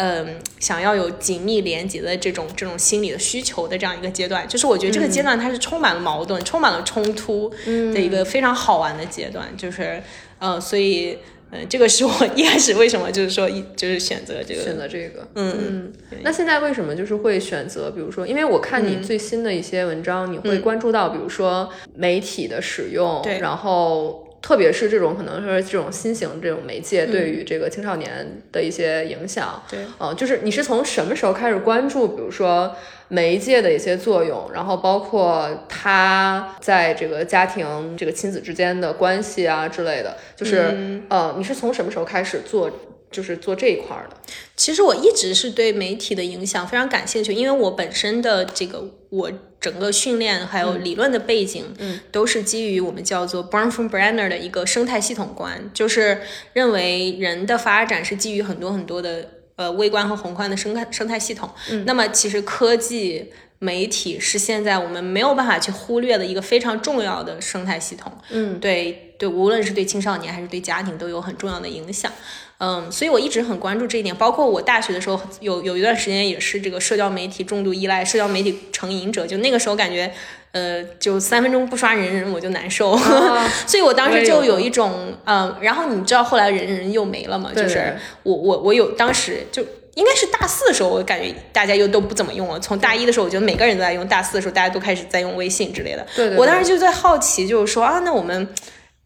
[0.00, 9.48] 嗯，想要有紧密连接的这种这种心理的需求的这样一个阶段，就是我觉得这个阶段它是充满了矛盾、充满了冲突的一个非常好玩的阶段。
[9.56, 10.00] 就是，
[10.38, 11.18] 呃，所以，
[11.50, 15.26] 呃，这个是我一开始为什么就是说一就是选择这个选择这个。
[15.34, 15.92] 嗯嗯。
[16.22, 17.90] 那现在为什么就是会选择？
[17.90, 24.27] 比如说，因为我看你最新的一些文章，你会关注到，比如说媒体的使用，对，然后。
[24.40, 32.74] 特别是这种可能是这种新型这种媒介对于这个青少年的一些影响，对，嗯，就是你是从什么时候开始关注，比如说
[33.08, 42.70] 媒介的一些作用，然后包括他在这个家庭这个亲子之间的关系啊之类的，就是呃，你是从什么时候开始做？
[43.10, 44.16] 就是做这一块的。
[44.56, 49.30] 其实我一直是对媒体的影响非常感兴趣，因为我本身的这个我
[49.60, 56.20] 整个训练还有理论的背景，嗯，都是基于我们叫做 Brown from Brenner 的一个生态系统观，就是
[56.52, 61.50] 认为人的发展是基于很多很多的呃微观和宏观的生态生态系统。
[61.70, 68.12] 嗯，那么其实科技媒体是现在我们没有办法去忽略的一个非常重要的生态系统。
[68.30, 72.12] 嗯，对对，无论是对青少年还是对家庭都有很重要的影响。
[72.60, 80.12] 嗯，所以我一直很关注这一点，包括我大学的时候有有一段时间也是这个社交媒体重度依赖、社交媒体成瘾者，就那个时候感觉，
[80.50, 82.96] 呃，就三分钟不刷人人我就难受，
[83.64, 89.62] 所以我当时就有一种，嗯，然后你知道后来人人又没了嘛，就是我我我有当时就
[89.94, 98.48] 应该是大四的时候，我感觉大家又都不怎么用了，从大一的时候我觉得每个人都在用，大四的时候大家都开始在用微信之类的，对，我当时就在好奇，就是说啊，那我们。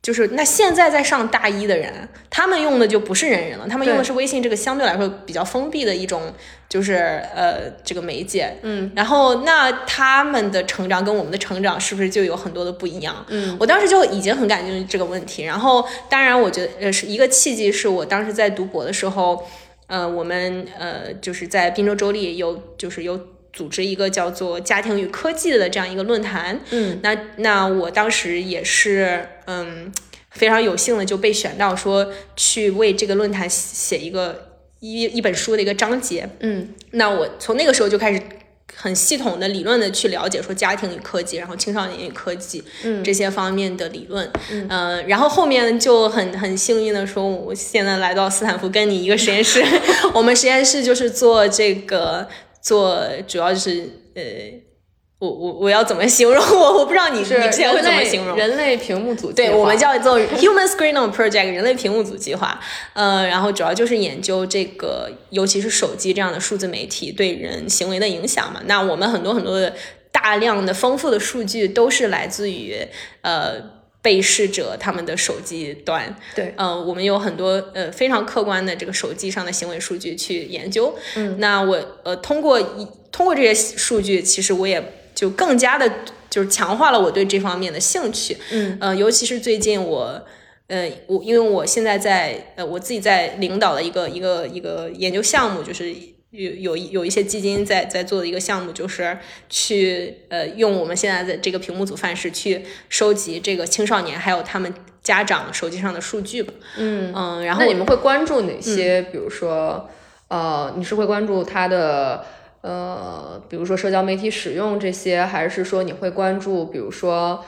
[0.03, 6.35] 就是那现在在上大一的人，他们用的就不是人人了，他们用的是微信这个相对来说比较封闭的一种，
[6.69, 6.95] 就是
[7.33, 8.57] 呃这个媒介。
[8.63, 13.25] 嗯，然后那他们的成长跟我们的成长是不是就有很多的不一样？
[13.29, 15.45] 嗯，我当时就已经很感兴趣这个问题。
[15.45, 19.47] 然后当然，我觉得呃是一个契机，是我当时在读博的时候，
[19.87, 23.21] 呃我们呃就是在滨州州立有就是有。
[23.53, 29.93] 组织一个叫做“家庭与科技”的这样一个论坛，嗯，那那我当时也是，嗯，
[30.31, 38.21] 非常有幸的就被选到说去为这个论坛写一个一一本书的一个章节，嗯，那我从那个时候就开始
[38.75, 49.63] 很系统的理论的去了解说家庭与科技，然后青少年与科技，嗯，这些方面的理论，嗯、呃，然后后面就很很幸运的说，我现在来到斯坦福跟你一个实验室，
[50.15, 52.27] 我们实验室就是做这个
[52.63, 54.23] 做主要就是呃。
[55.19, 56.79] 我我我要怎么形容我？
[56.79, 58.37] 我不知道你你之前会怎么形容？
[58.37, 62.59] 人类屏幕组对我们叫做 Human Screen on Project 人类屏幕组计划。
[62.95, 68.61] 呃，然后主要就是研究这个，尤其是手机这样的数字媒体对人行为的影响嘛。
[68.67, 69.73] 那我们很多很多的
[70.11, 72.77] 大量的丰富的数据都是来自于
[73.21, 73.63] 呃
[74.03, 76.15] 被试者他们的手机端。
[76.35, 80.95] 对，呃，我们有很多呃非常客观的这个手机上的行为数据去研究。
[81.17, 84.99] 嗯，那我呃通过一通过这些数据，其实我也。
[85.15, 85.89] 就更加的，
[86.31, 88.37] 就是强化了我对这方面的兴趣。
[88.51, 90.21] 嗯，呃，尤其是最近我，
[90.69, 95.95] 呃，我因为我现在在，呃，我自己在领导的一个一个一个研究项目，就是
[96.33, 99.17] 有有有一些基金在在做的一个项目，就是
[99.49, 104.73] 去呃用我们现在的这个屏幕组范式去收集这个青少年还有他们
[105.03, 106.53] 家长手机上的数据吧。
[106.79, 109.03] 嗯嗯，然后那你们会关注哪些？
[109.13, 109.89] 比如说，
[110.29, 112.25] 呃，你是会关注他的？
[112.63, 117.45] 呃，比如说社交媒体使用这些，还是说你会关注，比如说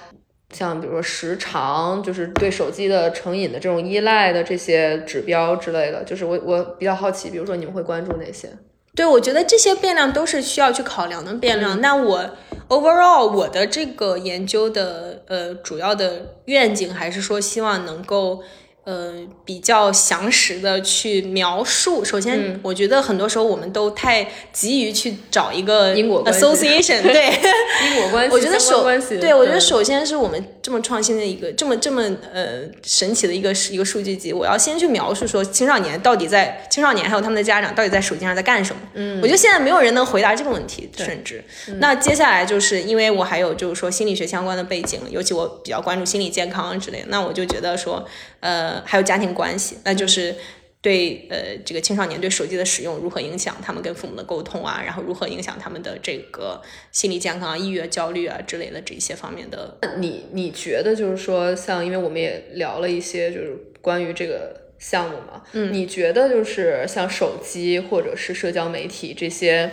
[0.51, 6.03] 像比如说时长，就是对手机的成瘾的这种依赖的这些指标之类的。
[6.03, 8.49] 就是我我比较好奇，比如说你们会关注哪些？
[8.95, 11.81] 对，我觉得这些变量都是需要去考量的变量。
[11.81, 12.31] 那我
[12.69, 18.43] overall 我的这个研究的呃主要的愿景还是说希望能够。
[18.85, 19.15] 呃，
[19.45, 22.05] 比较详实的去描述。
[22.05, 27.31] 首先，我觉得很多时候我们都太急于去找一个因果 association，对
[27.89, 28.35] 因果关系。
[28.35, 28.85] 我觉得首
[29.19, 38.83] 对，我觉得嗯首先是我们这么创新的一个这么这么呃神奇的一个一个数据集，我要先去描述说青少年到底在青少年还有他们的家长到底在手机上在干什么。
[38.93, 41.43] 嗯，我觉得现在没有人能回答这个问题，甚至
[41.79, 48.05] 那接下来就是因为我还有就是说心理学相关的背景，尤其我比较关注心理健康之类的，那我就觉得说
[48.45, 48.83] 呃。
[48.85, 50.37] 还有家庭关系，那就是
[50.81, 56.61] 对呃这个青少年对手机的使用如何影响他们跟父母的沟通啊，然后如何影响他们的这个
[56.93, 59.79] 心理健康啊、抑郁、焦虑啊之类的这些方面的。
[59.97, 69.71] 你你觉得就是说，像因为我们也聊了一些就是关于这个项目嘛，嗯，你觉得就是像手机或者是社交媒体这些，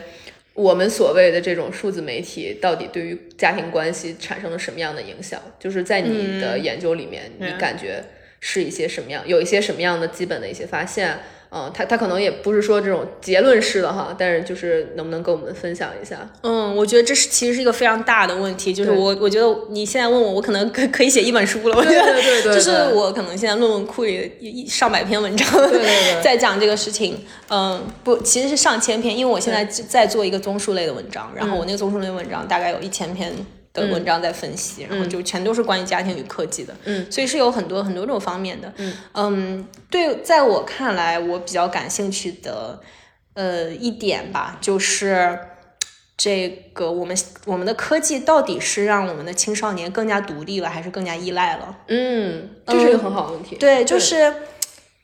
[0.53, 5.41] 我们所谓的这种数字媒体，到底对于家庭关系产生了什么样的影响？
[5.59, 8.01] 就是在你的研究里面，你感觉？
[8.41, 11.19] 是一些什么样，有一些什么样的基本的一些发现，
[11.51, 16.27] 嗯，他他可能也不是说这种结论式的哈，但是就是能不能跟我们分享一下？
[16.41, 27.19] 嗯，我觉得这是其实是一个非常大的问题，就是我我觉得你现在问我，我可能可可以写一本书了，我觉得对对对， 就是我可能现在论文库里一上百篇文章，对对对， 在讲这个事情，
[27.49, 33.31] 嗯，不，其实是上千篇，因为我现在在做一个综述类的文章，然后我那个综述类文章大概有一千篇。
[33.73, 42.81] 的文章在分析，然后就全都是关于家庭与科技的，嗯，所以是有很多很多种方面的，嗯嗯，对，在我看来，我比较感兴趣的，
[43.33, 45.39] 呃，一点吧，就是
[46.17, 51.77] 这个我们我们的科技到底是让我们的青少年更加独立了，还是更加依赖了？
[51.87, 53.55] 嗯，这是一个很好的问题。
[53.55, 54.33] 对，就是，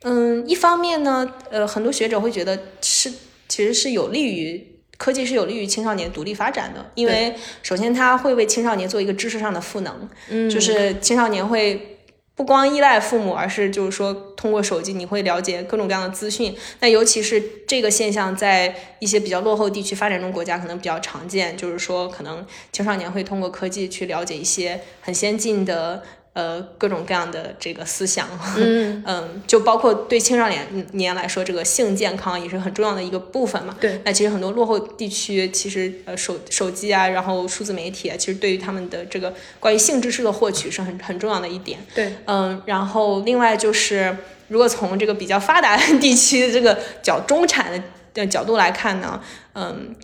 [0.02, 3.10] 嗯，一方面呢，呃，很多学者会觉得是
[3.48, 4.77] 其实是有利于。
[4.98, 12.00] 科技是有利于青少年独立发展的，因为首先它会为青少年做一个知识上的赋能，嗯，就是青少年会
[12.36, 16.56] 不光依赖父母，而是就是说通过手机你会了解各种各样的资讯。
[16.80, 26.04] 那尤其是这个现象在一些比较落后地区发展中国家可能比较常见，就是说可能青少年会通过科技去了解一些很先进的。
[26.38, 28.28] 呃，各种各样的这个思想，
[28.58, 33.76] 嗯 嗯，就包括对青少年年来说，这个性健康也是很重要的一个部分嘛。
[33.82, 41.80] 对，那其实很多落后地区，其实呃手手机啊，然后数字媒体啊，其实对于他们的这个关于性知识的获取是很很重要的一点。
[41.96, 44.16] 对，嗯，然后另外就是，
[44.48, 47.84] 如果从这个比较发达地区的这个较中产
[48.14, 49.20] 的角度来看呢，
[49.54, 49.96] 嗯，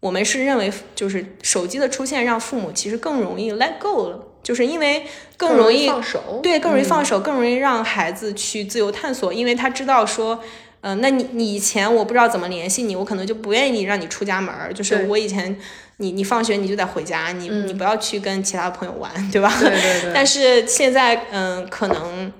[0.00, 4.24] 我们是认为就是手机的出现让父母其实更容易 let go 了。
[4.42, 5.04] 就是因为
[5.36, 10.40] 更容易放手，对，更容易放手，更容易让孩子去自由探索，因为他知道说，
[10.80, 15.58] 嗯、呃，那你你以前我不知道怎么联系你，我可能就不愿意让你出家门儿，就是我以前
[15.98, 19.52] 你你放学你就得回家，你、嗯、你不要去跟其他朋友玩，对吧？
[19.60, 20.12] 对对对。
[20.14, 22.32] 但是现在，嗯、呃，可能，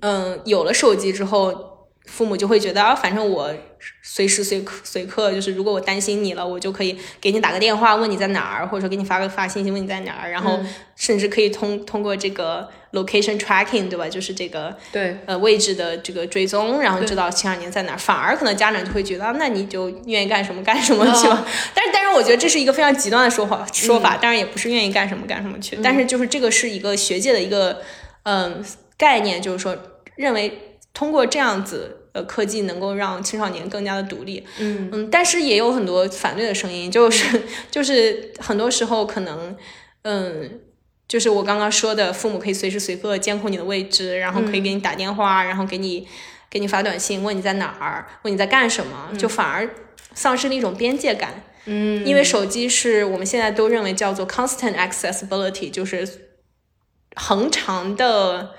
[0.00, 3.52] 嗯、呃，有了手机之后，父母就会觉得啊，反正我
[4.02, 10.58] 随时随刻随刻，就是如果我担心你了，我就可以给你打个电话，问你在哪儿，或者说给你发个发信息问你在哪儿，然后
[10.96, 14.08] 甚至可以通通过这个 location tracking，对吧？
[14.08, 21.46] 就是这个对呃位置的这个追踪，然后知道青少年在哪儿，反而可能家长就会觉得，啊那你就愿意干什么干什么去吧。
[21.74, 27.80] 但是，但是我觉得这是一个非常极端的说法说法，当然也不是愿意干什么干什么去，但是就是这个是一个学界的一个
[28.24, 28.64] 嗯
[28.96, 29.76] 概念，就是说
[30.16, 31.94] 认为通过这样子。
[32.18, 34.88] 呃，科技能够让青少年更加的独立，嗯。
[34.92, 39.56] 嗯，但是也有很多反对的声音，就是就是很多时候可能，
[40.02, 40.60] 嗯，
[41.06, 46.08] 就是我刚刚说的，父母可以随时随刻监控你的位置，然后可以给你打电话，然后给你
[46.50, 49.68] 给你发短信，问你在哪儿，问你在干什么，就反而
[50.14, 51.44] 丧失了一种边界感。
[51.66, 56.08] 嗯，因为手机是我们现在都认为叫做 constant accessibility，就是
[57.14, 58.54] 恒常的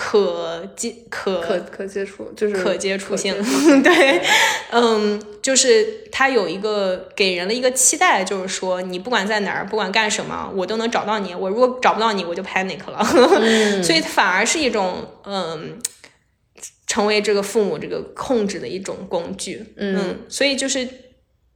[0.00, 3.34] 可接可可可接触就是可接触性。
[3.42, 4.22] 触， 对，
[4.70, 11.34] 嗯，就是它有一个给人的一个期待，就是说你不管在哪儿，不管干什么，我都能找到你。
[11.34, 13.04] 我如果找不到你，我就 panic 了，
[13.82, 15.76] 所以反而是一种嗯，
[16.86, 19.64] 成为这个父母这个控制的一种工具。
[19.76, 20.88] 嗯所以就是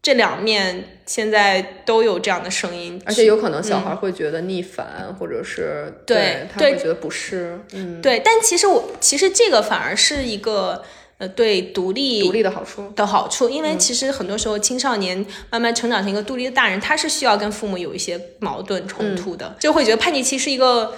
[0.02, 10.82] 这两面现在都有这样的声音，而且有可能小孩会觉得逆反，或者是对对他会觉得不适，嗯，对，但其实我其实这个反而是一个
[11.18, 20.92] 呃对独立独立的好处，的好处，因为其实很多时候青少年慢慢成长成一个独立的大人，他是需要跟父母有一些矛盾冲突的，就会觉得叛逆期是一个。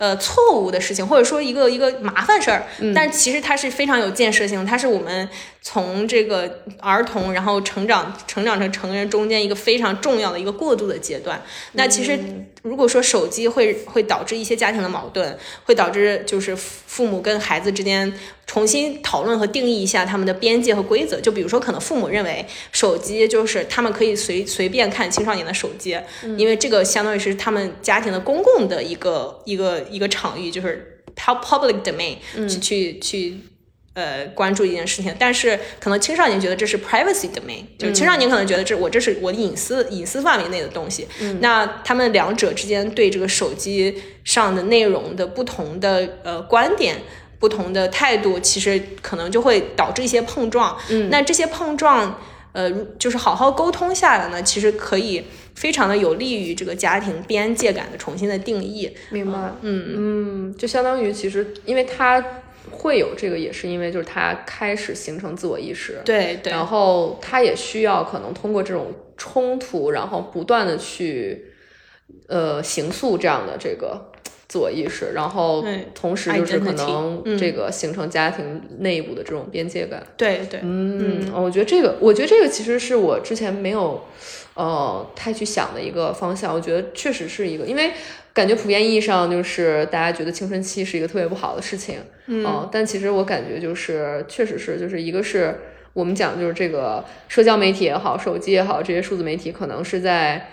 [0.00, 5.28] 呃，错误的事情，或者说一个一个麻烦事儿，但其实它是非常有建设性，它是我们
[5.60, 11.42] 从这个儿童然后成长成长成成人中间一个非常重要的一个过渡的阶段。
[11.72, 12.18] 那其实
[12.62, 18.12] 如果说手机会会导致一些家庭的矛盾，会导致就是父母跟孩子之间
[18.46, 21.20] 重新讨论和定义一下他们的边界和规则。
[21.20, 25.98] 就比如说，可能父母认为手机就是他们可以随随便看青少年的手机，
[26.36, 32.16] 因为这个相当于是他们家庭的公共的一个一个一个场域，就是 pub- public domain
[32.48, 33.40] 去去去。
[34.00, 41.06] 呃，关注一件事情，但是可能青少年觉得这是 privacy domain，就是青少年可能觉得这我这是我的隐私隐私范围内的东西。
[41.40, 43.94] 那他们两者之间对这个手机
[44.24, 46.96] 上的内容的不同的呃观点、
[47.38, 50.78] 不同的态度，其实可能就会导致一些碰撞。
[50.88, 52.18] 嗯，那这些碰撞，
[52.52, 55.22] 呃，就是好好沟通下来呢，其实可以
[55.54, 58.90] 非常的有利于这个家庭边界感的重新的定义。
[59.10, 62.24] 明白，嗯嗯，就相当于其实因为他
[62.70, 71.52] 会有这个，也是因为就是他开始形成自我意识，对对，然后他也需要可能通过这种冲突，然后不断的去
[72.28, 74.10] 呃形塑这样的这个
[74.48, 75.64] 自我意识，然后
[75.94, 77.38] 同时就是可能嗯。
[77.38, 80.04] 这个形成家庭内部的这种边界感。
[80.16, 84.02] 对对，嗯，我觉得这个，我觉得这个其实是我之前没有
[84.54, 86.52] 呃太去想的一个方向。
[86.52, 87.92] 我觉得确实是一个，因为
[88.40, 95.60] 感觉普遍意义上就是大家觉得青春期是一个特别不好的事情，嗯、但其实我感觉就是确实是，就是一个是
[95.92, 100.48] 我们讲就是这个社交媒体也好，手机也好，这些数字媒体可能是在。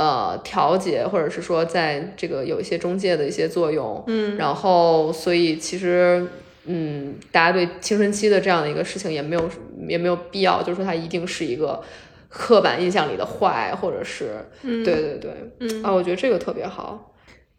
[0.00, 6.24] 呃，调节或者是说，在这个有一些中介的一些作用，嗯，然后所以其实，
[6.66, 9.50] 嗯，大家对青春期的这样的一个事情也没有
[9.88, 11.82] 也没有必要，就是说它一定是一个
[12.28, 15.82] 刻板印象里的坏，或者是，对对对，嗯。
[15.82, 17.16] 啊，我觉得这个特别好，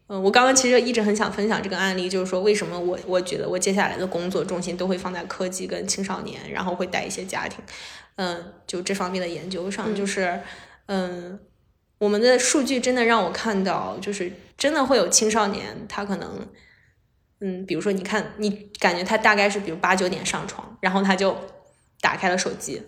[0.10, 7.64] 嗯，我刚刚其实一直很想分享这个案例，就是说为什么我我觉得我接下来的工作重心都会放在科技跟青少年，然后会带一些家庭，
[8.16, 10.42] 嗯，就这方面的研究上，就是
[10.88, 11.40] 嗯，
[12.00, 16.48] 我们的数据真的让我看到，就是真的会有青少年，他可能。
[17.42, 18.50] 嗯，比如说，你看，你
[18.82, 21.34] 感觉他大概是比如八九点上床，然后他就
[22.02, 22.82] 打开了手机，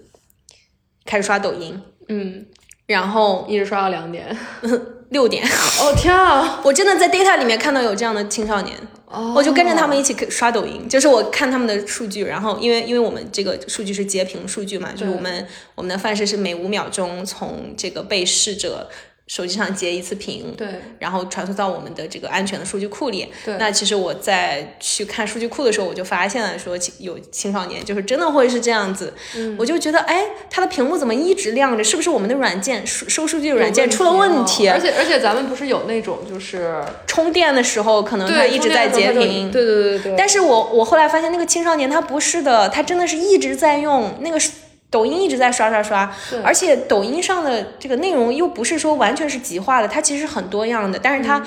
[1.06, 2.46] 开始刷抖音，嗯，
[2.86, 4.36] 然后一直刷到两点，
[5.12, 5.46] 六点，
[5.80, 9.34] 哦天啊， 我真的在 data 里面看到有这样的青少年，哦。
[9.36, 15.46] 我就跟着他们一起刷抖音，就是我看他们的数据，然后因为因为我们这个数据是截屏数据嘛，就是我们
[15.76, 18.90] 我们的范式是每五秒钟从这个被试者
[19.32, 20.68] 手机上截一次屏，对
[21.00, 23.30] 然后传输到我们的这个安全的数据库里。
[23.46, 31.82] 对那其实我在去看数据库的时候，我就发现了说有青少年就是真的会是这样子，嗯我就觉得哎，它的屏幕怎么一直亮着？
[31.82, 34.68] 是不是我们的软件收收数据的软件出了问题？
[34.68, 44.52] 哦而且而且咱们不是有那种就是充电的时候可能它一直在截屏，对对对对，但是我我后来发现那个青少年他不是的，他真的是一直在用那个是
[44.92, 46.14] 抖音一直在刷刷刷，
[46.44, 51.42] 而且抖音上的这个内容又不是说完全是极化的，它其实很多样的，但是它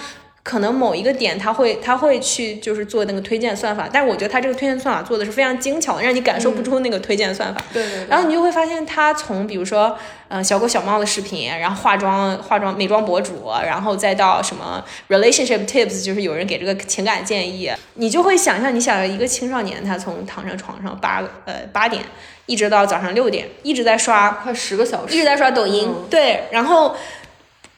[0.45, 7.65] 可能某一个点他会他会去就是做那个推荐算法，但是我觉得他这个推荐算法做的是非常精巧的，让你感受不出那个推荐算法。
[7.73, 8.07] 对对对。
[8.09, 9.97] 然后你就会发现，他从比如说，
[10.29, 22.03] 嗯、小狗小猫的视频，然后化妆化妆美妆博主，然后再到什么 relationship tips，就是有人给这个情感建议，你就会想象，你想一个青少年，他从躺上床上八呃八点
[22.45, 26.05] 一直到早上六点，一直在刷快十个小时，一直在刷抖音，嗯。
[26.11, 26.95] 对，然后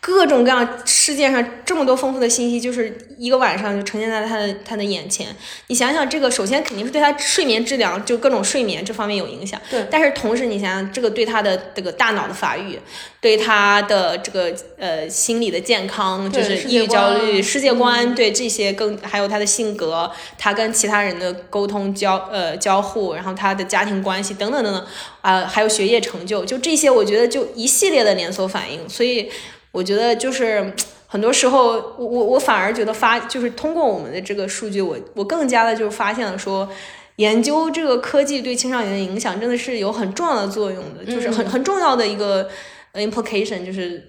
[0.07, 5.26] 各种各样世界上这么多丰富的信息，就是一个晚上就呈现在他的他的眼前。
[5.66, 9.61] 你想想，这个首先肯定是对他睡眠质量，就各种睡眠这方面有影响。
[9.68, 12.78] 对但是同时你想想，这个对他的这个大脑的发育，
[13.20, 24.86] 对他的这个呃心理的健康，就是抑郁焦虑、世界嗯观，对这些更还有他的性格，他跟其他人的沟通交呃交互，然后他的家庭关系等等等等
[25.22, 29.28] 啊、还有学业成就，就这些，我觉得就一系列的连锁反应，所以
[29.76, 30.72] 我觉得就是。
[31.08, 36.68] 很多时候，我我我反而觉得发就是通过我们的这个数据，我我更加的就是发现了说，
[37.16, 42.48] 研究这个科技对青少年的影响真的是有很重要的作用的，就是很很重要的一个
[42.90, 44.02] 呃 implication，就是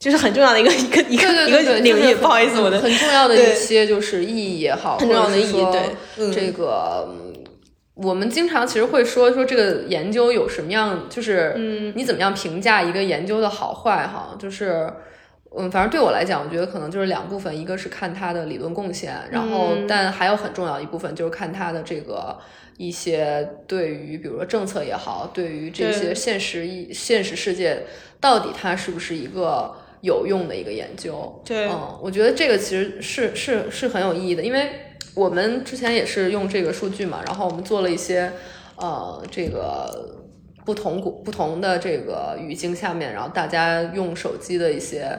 [0.00, 2.02] 就是很重要的一个一个一个一个领域。
[2.02, 5.80] 就是不好意思，我的很重要的一些就是意义也好，很重要的意义对
[6.16, 7.06] 嗯这个。
[7.10, 7.31] 嗯
[7.94, 14.34] 我们经常其实会说说这个研究有什么样，就是嗯，你怎么样评价一个研究的好坏哈？
[14.38, 14.90] 就是
[15.54, 22.38] 嗯，反正对我来讲，我觉得可能就是两部分，一个是看它的理论贡献，然后嗯但还有很重要一部分就是看它的这个
[22.78, 27.84] 一些对于比如说政策也好，对于这些现实一现实世界
[28.18, 31.42] 到底它是不是一个有用的一个研究？
[31.44, 34.70] 对嗯，我觉得这个其实是是是很有意义的，因为
[35.14, 38.32] 我们之前也是用这个数据嘛，然后我们做了一些
[38.76, 40.16] 呃这个
[40.64, 45.18] 不同国不同的这个语境下面，然后大家用手机的一些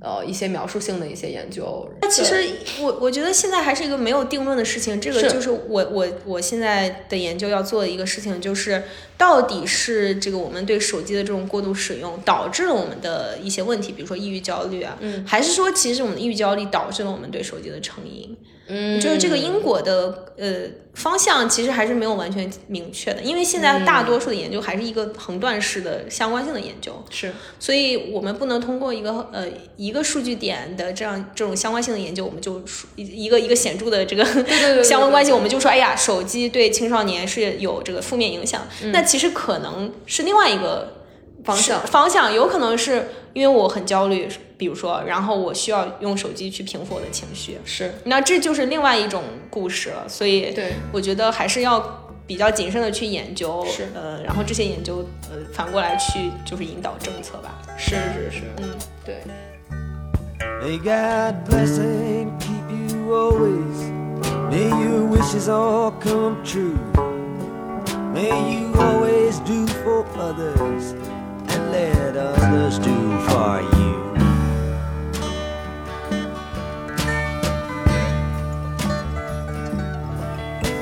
[0.00, 1.88] 呃一些描述性的一些研究。
[2.00, 2.34] 那其实
[2.80, 8.82] 我我觉得现在还是一个没有定论的事情，这个就是我我我现在的研究要做的一个事情，就是
[9.16, 18.34] 到底是这个我们对手机的这种过度使用导致了我们的一些问题，比如说抑郁焦虑啊，嗯还是说其实我们的抑郁焦虑导致了我们对手机的成瘾？
[18.68, 20.64] 嗯就是这个因果的呃
[20.94, 27.32] 方向其实还是没有完全明确的，因为现在大多数的研究还是一个横断式的相关性的研究，是。
[27.58, 29.46] 所以我们不能通过一个呃
[29.76, 34.24] 一个数据点的这样这种相关性的研究，我们就说一一个一个显著的这个
[34.84, 38.66] 相关关系，我们就说哎呀，手机对青少年是有这个负面影响。
[38.92, 40.97] 那其实可能是另外一个
[41.44, 50.08] 方向方向有可能是因为我很焦虑，比如说，然后我需要用手机去平复我的情绪，是，那这就是另外一种故事了。
[50.08, 51.80] 所以对我觉得还是要
[52.26, 57.58] 比较谨慎的去研究，是呃，然后这些研究呃反过来去就是引导政策吧。
[57.76, 58.68] 是是是，嗯，
[59.04, 59.22] 对。
[60.60, 63.92] May God bless and keep you always.
[64.50, 66.74] May your wishes all come true.
[68.12, 70.94] May you always do for others
[71.70, 73.96] let others do for you.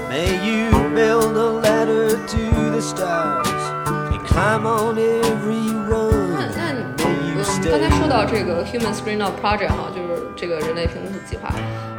[0.09, 3.49] May you build a ladder to the stars
[4.12, 7.70] and climb on every，stay.
[7.70, 11.53] 刚才说到这个 Human Screen Out Project 哈，就是这个人类屏幕计划，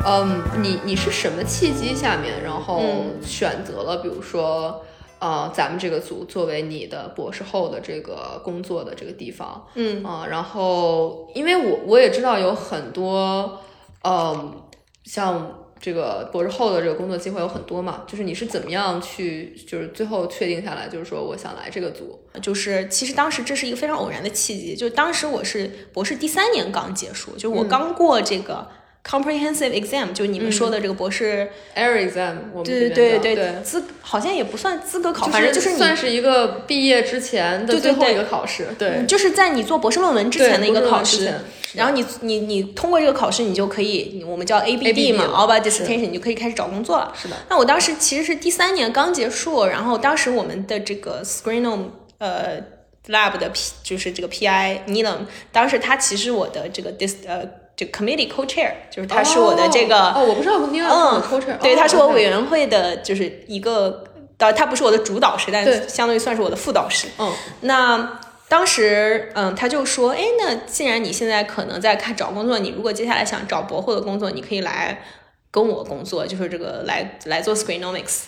[0.05, 4.83] 嗯，你你是什么契机下面，然后嗯选择了比如说，
[5.19, 10.03] 呃，咱们这个组作为你的博士后的这个工作的这个地方，嗯。
[10.03, 13.59] 啊、然后因为我我也知道有很多，
[14.03, 14.61] 嗯，
[15.05, 28.67] 像这个博士后的这个工作机会有很多嘛，就是你是怎么样去，就是最后确定下来，就是说我想来这个组，就是其实当时这是一个非常偶然的契机，就当时我是博士第三年刚结束，就我刚过这个
[29.09, 41.33] comprehensive exam，就你们说的这个博士，Air exam，我们对这对对对，资好像也不算资格考，就反正就是你算是一个毕业之前的最后一个考试，对嗯，就是在你做博士论文之前的一个考试
[41.73, 47.13] 然后你你你通过这个考试，你就可以，我们叫 ABD 嘛 ABD 了 a l b a 是 dissertation，你就可以开始找工作了。
[47.15, 47.35] 是的。
[47.49, 51.89] 那我当时其实是第三年刚结束，然后当时我们的这个 Screenom
[52.19, 52.61] 呃
[53.07, 57.43] lab 的 P 就是这个 PI Needham，当时他其实我的这个 dis 呃
[57.77, 64.03] 这个 committee co-chair，就是他是我的这个哦，我不知道你有嗯抽成，对，哦他是我委员会的，就是一个，
[64.39, 67.07] 呃，他不是我的主导师，但对相当于算是我的副导师。
[67.19, 68.19] 嗯，那
[68.49, 75.03] 当时，嗯，他就说，哎，那既然你现在可能在看找工作，你如果接下来想找博后的工作，你可以来
[75.51, 78.23] 跟我工作，就是这个来来做 Screenomics。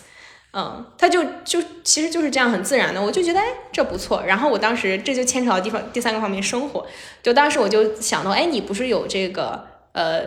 [0.52, 4.24] 嗯，他就就其实就是这样很自然的，我就觉得哎这不错。
[4.26, 6.88] 然后我当时这就牵扯到地方第三个方面生活，
[7.22, 10.22] 就当时我就想到，哎，你不是有这个呃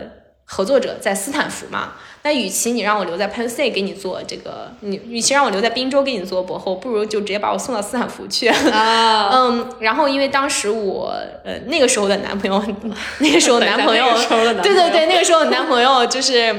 [0.45, 1.95] 合作者在斯坦福嘛。
[2.25, 8.47] 那与其你让我留在 Penn State 给你做这个，你与其让我留在宾州给你做博后，不如就直接把我送到斯坦福去。
[8.47, 11.13] 啊， 嗯，然后因为当时我
[11.43, 12.63] 呃那个时候的男朋友，
[13.19, 14.05] 那个时候男朋友，
[14.63, 16.55] 对对对，那个时候的男朋友就是。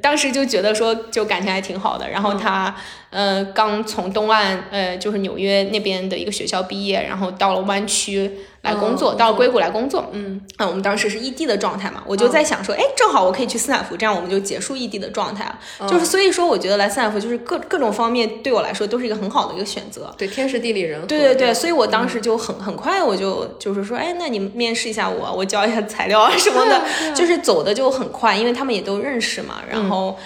[0.00, 2.08] 当时就觉得说，就感情还挺好的。
[2.08, 2.74] 然后他，
[3.12, 8.30] 呃，刚从东岸，呃，就是纽约那边的一个学校毕业，然后到了湾区
[8.62, 10.08] 来工作，哦到了硅谷来工作。
[10.12, 15.58] 嗯，啊，我们当时是异地的状态嘛，我就在想说，哎，正好我可以去斯坦福，这样我们就结束异地的状态了。
[15.86, 20.10] 就是所以说，我觉得来斯坦福就是各各种方面对我来说都是一个很好的一个选择。
[20.16, 21.06] 对，天时地利人和。
[21.06, 26.82] 对对对，所以我嗯当时就很很快我就就是说，哎，那你面试一下我，我交一下材料啊什么的，
[27.14, 29.60] 就是走的就很快，因为他们也都认识嘛。
[29.70, 30.24] 然后，嗯，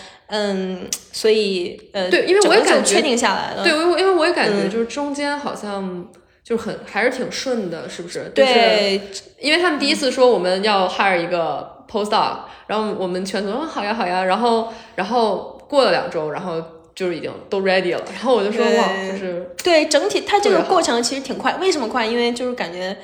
[1.12, 3.62] 所以呃，对因为我也感觉确定下来了。
[3.62, 6.08] 对，因为因为我也感觉嗯就是中间好像
[6.42, 8.32] 就很还是挺顺的，是不是？
[8.34, 9.00] 就是对，
[9.40, 16.62] 因为他们第一次说我们要 hire 一个 postdoc，然后我们全组说好呀好呀，然后然后过了两周，然后
[16.94, 21.56] 就是已经都 ready 了，然后我就说哇，就是对，整体它这个过程其实挺快。
[21.60, 22.06] 为什么快？
[22.06, 22.96] 因为就是感觉，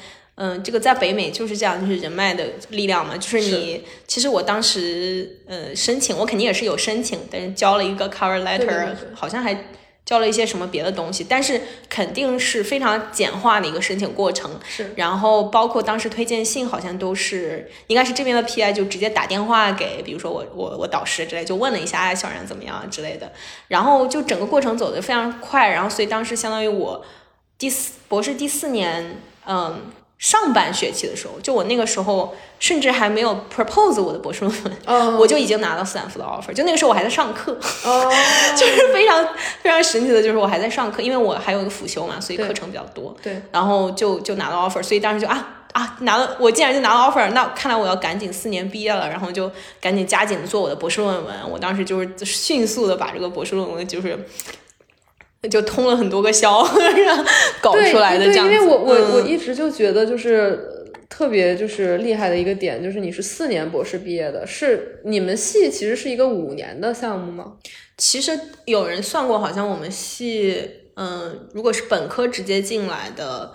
[0.44, 3.16] 嗯，这个在北美就是这样，就是人脉的力量嘛。
[3.16, 9.66] 就是你，其实我当时呃申请，我肯定也是有申请，但是交了一个 cover letter，对对对好像还
[10.04, 14.58] 交了一些什么别的东西，但是肯定是非常简化的一个申请过程。
[14.68, 23.30] 是然后包括当时推荐信，好像都是应该是这边的 PI 就直接打电话给，比如说我我我导师之类，就问了一下哎小然怎么样啊之类的，
[23.68, 27.04] 然后就整个过程走得非常快，然后所以当时相当于我
[27.56, 29.80] 第四博士第四年，嗯。
[30.22, 36.52] 上半学期的时候，就我那个时候甚至还没有 propose 我的博士论文，哦我就已经拿到斯坦福的 offer。
[36.54, 38.08] 就那个时候我还在上课，哦，
[38.56, 39.26] 就是非常
[39.60, 43.12] 非常神奇的，就是我还在上课，因为我还有一个辅修嘛，所以课程比较多。
[43.20, 49.50] 对，然后就就拿到 offer，所以当时就啊啊拿了，我竟然就拿到 offer，那看来我要赶紧四年毕业了，然后就
[49.80, 51.34] 赶紧加紧做我的博士论文。
[51.50, 54.24] 我当时就是迅速的把这个博士论文就是
[55.50, 56.62] 就通了很多个宵，
[57.04, 57.24] 然后
[57.60, 58.54] 搞出来的对这样子。
[58.54, 60.68] 因为我我、嗯我一直就觉得就是。
[60.68, 60.82] 呃
[61.12, 67.52] 特别就是厉害的一个点，就是你是四年博士毕业的，是你们系其实是一个五年的项目吗？
[67.98, 68.32] 其实
[68.64, 70.66] 有人算过，好像我们系，
[70.96, 73.52] 嗯，如果是本科直接进来的，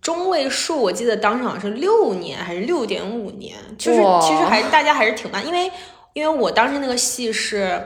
[0.00, 5.70] 中位数我记得当时好像是六年还是六点五年，就是其实还大家还是挺慢，因为
[6.14, 7.82] 因为我当时那个系是。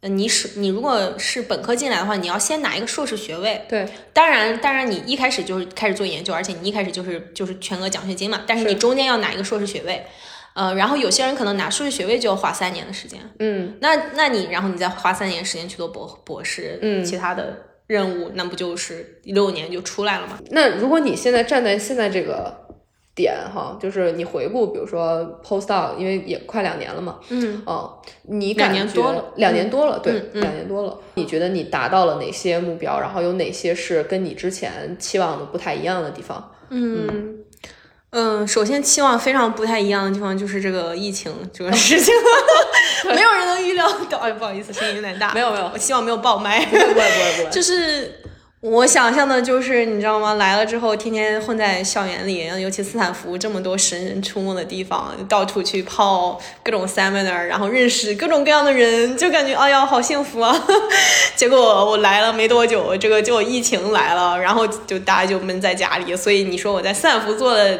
[0.00, 3.62] 呃你是你如果是本科进来的话，你要先拿一个硕士学位。
[3.68, 8.42] 对，当然，当然你一开始就是开始做研究，而且你一开始就是就是全额奖学金嘛。
[8.46, 10.06] 但是是你中间要拿一个硕士学位，
[10.54, 13.20] 呃，然后有些人可能拿硕士学位就要花三年的时间。
[13.40, 20.38] 嗯，那那你然后你再花三年时间去做博博士，嗯其他的任务，那不就是六年就出来了吗？
[20.50, 22.56] 那如果你现在站在现在这个
[23.14, 30.96] 点哈，就是你回顾，比如说 postdoc，因为也快两年了嘛，嗯，哦，你两感觉年多了两年多了，对，嗯嗯两年多了。
[31.14, 32.98] 你觉得你达到了哪些目标？
[33.00, 36.52] 然后有哪些是跟你之前期望的不太一样的地方？
[36.70, 37.36] 嗯
[38.12, 42.12] 嗯，首先期望非常不太一样的地方就是这个疫情这个事情，
[43.14, 44.18] 没有人能预料到。
[44.18, 45.32] 哎，不好意思，声音有点大。
[45.32, 46.64] 没有没有我希望没有爆麦。
[46.66, 48.12] 不会不会不会，就是
[48.62, 50.34] 我想象的，就是你知道吗？
[50.34, 60.54] 来了之后，天天混在校园里，尤其斯坦福这么多神人出没的地方，到处去泡各种 seminar，然后认识各种各样的人，就感觉哎呀，好幸福啊！
[61.34, 67.78] 结果我来了没多久，这个就疫情来了，然后就大家就闷在家里，所以你说我在斯坦福做了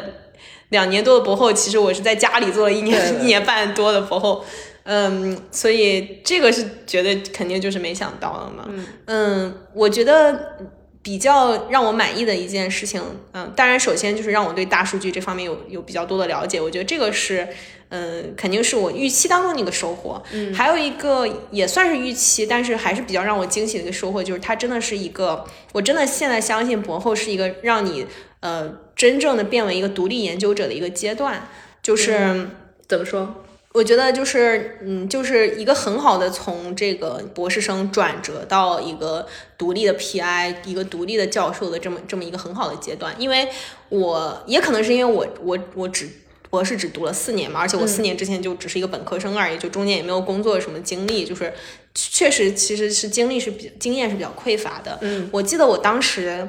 [0.69, 4.43] 两年多的博后，其实我是在家里做了一年 一年半多的博后。
[4.83, 8.67] 嗯，所以这个是觉得肯定就是没想到了嘛。
[9.05, 10.57] 嗯我觉得
[11.03, 13.01] 比较让我满意的一件事情，
[13.33, 17.47] 嗯，当然首先就是让我对大数据这方面有有比较多的了解，我觉得这个是，
[17.89, 20.21] 嗯，肯定是我预期当中的一个收获。
[20.31, 28.05] 嗯，还有一个也算是预期，但是还是比较让我惊喜的一个收获，就是它真的是一个，我真的现在相信博后是一个让你
[28.41, 31.47] 呃真正的变为一个独立研究者的一个阶段，
[31.83, 32.47] 就是。
[32.87, 33.40] 怎么说？
[33.73, 39.25] 我觉得就是，嗯，就是一个很好的从这个博士生转折到一个
[39.57, 43.15] 独立的 PI，一个独立的教授的这么这么一个很好的阶段。
[43.17, 43.47] 因为
[43.89, 46.09] 我也可能是因为我我我只
[46.49, 51.53] 博士只读了四年嘛，而且我四年之前就只是一个本科生而已，就中间也没有工作什么经历，就是
[51.95, 54.97] 确实其实是经历是比经验是比较匮乏的。
[55.01, 56.47] 嗯，我记得我当时。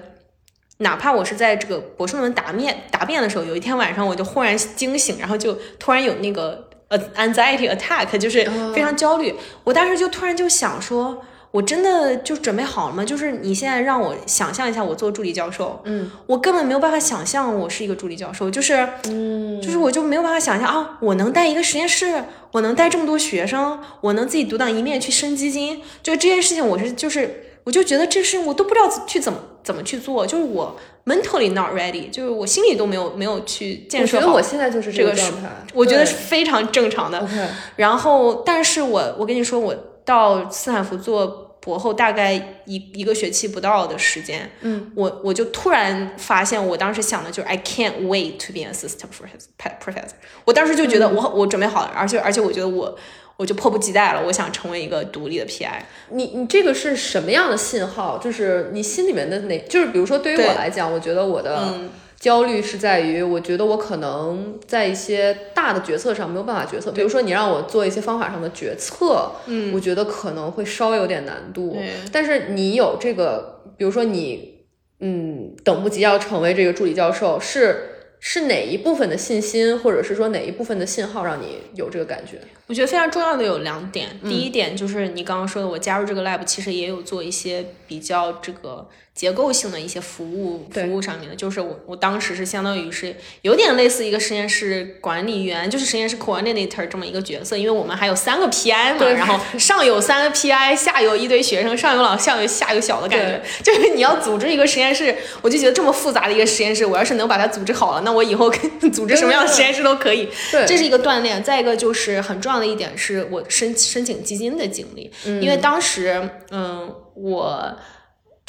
[0.79, 9.35] 哪怕我是在这个博士论文答辩答辩的时候，有一天晚上我就忽然惊醒，然后就突然有那个呃 anxiety attack，就是非常焦虑。
[9.65, 13.03] 我当时就突然就想说，我真的就准备好了吗？
[13.03, 34.23] 就是你现在让我想象一下，我做助理教授，嗯，我根本没有办法想象我是一个助理教授，就是，嗯，就是我就没有办法想象啊，我能带一个实验室，我能带这么多学生，我能自己独当一面去升基金，就这件事情，我是就是，我就觉得这事情我都不知道去怎么怎么去做，就是我 mentally not ready，就是我心里都没有没有去建设好。
[34.23, 37.29] 觉得我现在就是这个状态，我觉得是非常正常的。
[37.77, 39.75] 然后，但是我我跟你说，我
[40.05, 41.27] 到斯坦福做
[41.61, 42.33] 博后大概
[42.67, 50.15] 一一个学期不到的时间，嗯，我我就突然发现，我当时想的就是 I can't wait to be an assistant professor professor。
[50.45, 52.99] 我当时就觉得我、我准备好了，而且而且我觉得我
[53.43, 55.69] 我就迫不及待了，我想成为一个独立的 PI。
[56.11, 58.19] 你你这个是什么样的信号？
[58.19, 59.59] 就是你心里面的哪？
[59.69, 61.91] 就是比如说，对于我来讲，我觉得我的嗯
[62.21, 66.93] 焦虑是在于，我觉得我可能在一些大的决策上没有办法决策。
[66.93, 71.77] 比如说，你让我做一些方法上的决策，嗯我觉得可能会稍微有点难度。
[72.13, 74.61] 但是你有这个，比如说你，
[75.01, 77.92] 嗯，等不及要成为这个助理教授，是
[78.25, 82.39] 是哪一部分的信心，或者是说哪一部分的信号让你有这个感觉？
[82.69, 110.27] 我觉得非常重要的有两点，第一点就是你刚刚说的，我加入这个 lab 其实也有做一些比较这个结构性的一些服务服务上面的，就是我我当时是相当于是有点类似一个实验室管理员，就是实验室 coordinator 这么一个角色，因为我们还有三个 PI 嘛，然后上有三个 PI，下有一堆学生，上有老，下有下有小的感觉， 就是你要组织一个实验室，我就觉得这么复杂的一个实验室，我要是能把它组织好了，那我以后跟组织什么样的实验室都可以。
[110.51, 111.43] 对这是一个锻炼。
[111.43, 117.77] 再一个就是很重要的一点是我申申请基金的经历，因为当时嗯我。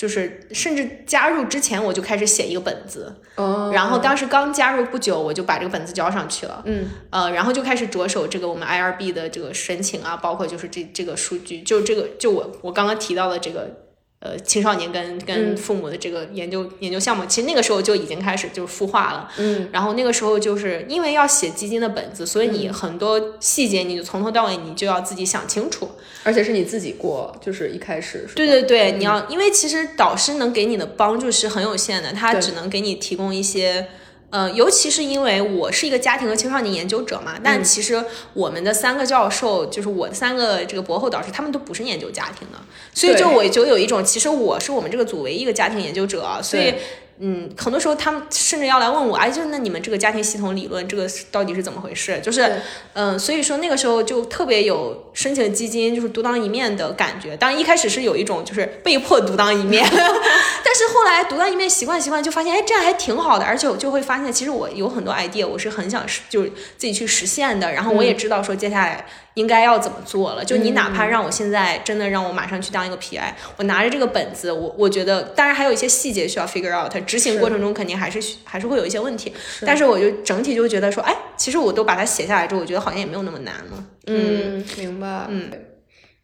[0.04, 6.62] 就是甚至加入之前我就开始写一个本子，哦然后当时刚加入不久，我就把这个本子交上去了。
[6.66, 13.83] 嗯，呃，然后就开始着手这个我们 IRB 的这个申请啊，包括就是这这个数据，就这个就我我刚刚提到的这个
[14.24, 19.30] 呃青少年跟跟父母的这个研究、研究项目，其实那个时候就已经开始就是孵化了。
[19.38, 25.92] 嗯，然后那个时候就是因为要写基金的本子，所以你很多细节你就从头到尾你就要自己想清楚。
[26.24, 33.88] 而且是你自己过，就是一开始对对对，你要因为其实导师能给你的帮助是很有限的，他只能给你提供一些。
[34.34, 38.04] 呃，尤其是因为我是一个家庭和青少年研究者嘛，但其实
[38.34, 42.58] 我们的三个教授，就是我的三个这个博后导师，他们都不是研究家庭的，
[42.96, 46.80] 所以就我就有一种，其实我是我们这个组唯一一个家庭研究者，所以对
[47.26, 52.20] 嗯，很多时候他们甚至要来问我，哎，就是那你们这个家庭系统理论，这个是到底是怎么回事？
[52.20, 52.56] 就是对，
[52.96, 57.38] 嗯，所以说那个时候就特别有申请基金就是独当一面的感觉。
[57.38, 67.72] 当然一开始是有一种就是被迫独当一面， 但是后来独当一面习惯习惯，就发现哎这样还挺好的，而且我就会发现其实我有很多 idea，我是很想实就是自己去实现的。
[67.72, 69.06] 然后我也知道说接下来
[69.36, 70.44] 应该要怎么做了。
[70.44, 79.32] 就你哪怕让我现在真的让我马上去当一个 PI，我拿着这个本子，我我觉得当然还有一些细节需要 figure out，执行过程中肯定还是需还是会有一些问题。
[79.64, 83.86] 但是我就整体就觉得说，哎，其实我都把它写下来之后，我觉得好像也没有那么难了。
[84.08, 85.28] 嗯，明白。
[85.30, 85.52] 嗯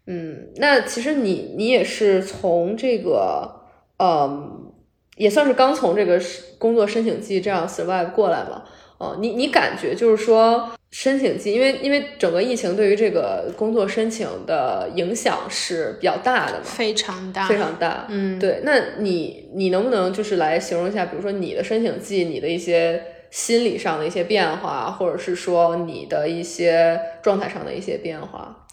[0.07, 3.61] 嗯，那其实你你也是从这个，
[3.99, 4.71] 嗯，
[5.15, 6.19] 也算是刚从这个
[6.57, 8.63] 工作申请季这样 survive 过来嘛。
[8.99, 18.05] 哦，你你感觉就是说申请季，因为因为整个疫情对于这个工作申请的影响是比较大的嘛，非常大，非常大。
[18.09, 28.67] 嗯，对，那你你能不能就是来形容一下，比如说你的申请季，你的一些心理上的一些变化，或者是说你的一些状态上的一些变化？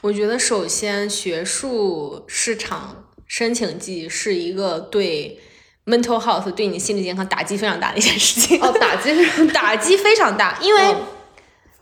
[0.00, 5.38] 我觉得首先学术市场申请季是一个对
[5.88, 8.60] mental health 对你心理健康打击非常大的一件事情。
[8.60, 10.96] 哦，打击是 打击非常大，因为嗯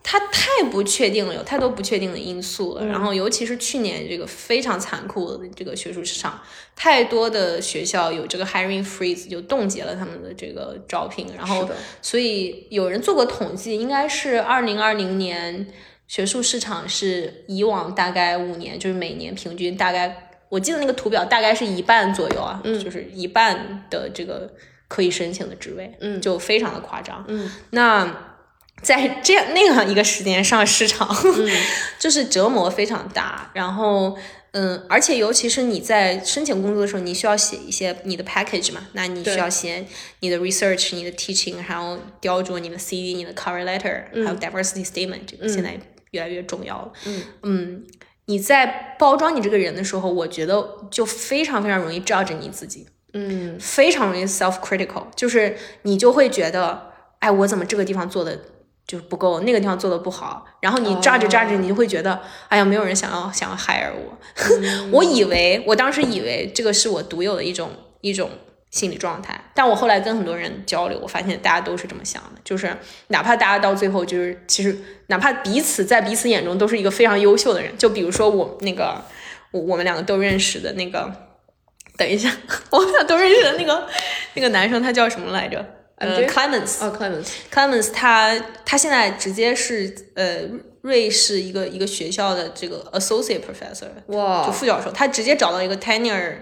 [0.08, 2.86] 它太不确定了，有太多不确定的因素了。
[2.86, 6.40] 然后，尤其是去年这个非常残酷的这个学术市场，
[6.76, 11.26] 太多的学校有这个 hiring freeze，就冻结了他们的这个招聘。
[11.36, 11.68] 然后，
[12.00, 15.66] 所以有人做过统计，应该是二零二零年
[16.06, 20.25] 学术市场是以往大概五年，就是每年平均大概。
[20.48, 22.82] 我记得那个图表大概是一半左右啊，嗯。
[22.82, 24.52] 就是一半的这个
[24.88, 26.20] 可以申请的职位，嗯。
[26.20, 27.24] 就非常的夸张。
[27.28, 27.50] 嗯。
[27.70, 28.34] 那
[28.82, 31.50] 在这样那样一个时间上市场，嗯。
[31.98, 33.50] 就是折磨非常大。
[33.54, 34.16] 然后，
[34.52, 39.84] 嗯，而且尤其是你在申请工作的时候，你需要写一些你的 package 嘛，那你需要写
[40.20, 45.78] 你的 research、你的 teaching，还有雕琢你的 CV、你的 cover letter，、还有 diversity statement，这个现在
[46.12, 46.92] 越来越重要了。
[47.42, 47.84] 嗯
[48.26, 52.86] 你在包装你这个人的时候，我觉得就非常非常容易 judge 你自己。
[53.18, 58.38] 嗯非常容易 self critical，就是你就会觉得，哎，我怎么这个地方做的
[58.86, 64.18] 就不够，那个地方做的不好，然后你抓着抓着，你就会觉得，哎呀，没有人想要想要 hire 我。
[64.92, 67.70] 我以为我当时以为这个是我独有的一种
[68.02, 68.28] 一种
[68.76, 72.76] 心理状态，但我后来跟很多人交流，我发现大家都是这么想的，就是
[73.08, 79.02] 哪怕大家到最后就是其实哪怕彼此在彼此眼中都是一个非常优秀的人，就比如说我那个
[79.50, 81.10] 我我们两个都认识的那个，
[81.96, 82.30] 等一下，
[82.68, 83.88] 我们俩都认识的那个
[84.34, 85.64] 那个男生，他叫什么来着？
[85.96, 86.84] 呃 MJ，Clemens。
[86.84, 90.40] 哦，Clemens，Clemens 他他现在直接是呃
[90.82, 94.44] 瑞士一个一个学校的这个 associate professor，哇。
[94.44, 96.34] 就副教授，他直接找到一个 tenure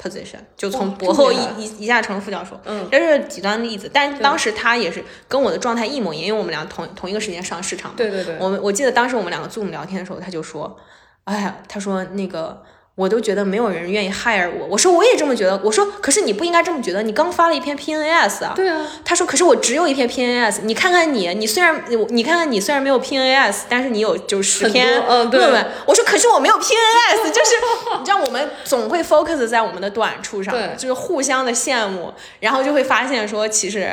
[0.00, 2.60] position，就从博后一一一下成了副教授。
[2.64, 7.96] 嗯这是极端例子，但当时他也是跟我的状态一模一样，因为我们俩同同一个时间上市场嘛。
[7.96, 10.78] 对对对我们我记得当时我们两个 Zoom 聊天的时候，他就说
[11.24, 12.62] ：“哎呀，他说那个。”
[12.96, 25.66] 我都觉得没有人愿意 hire 我，我说我也这么觉得，我说可是你不应该这么觉得，你刚发了一篇 PNAS 啊，对啊，他说：“可是我只有一篇 PNAS，你看看你，你虽然你看看你虽然没有 PNAS，但是你有就是十很多篇嗯对论文。
[25.86, 27.56] 我说：“可是我没有 PNAS， 就是
[27.98, 33.88] 你知道我们总会 focus 在我们的短处上，对就是互相的羡慕，然后就会发现说其实。”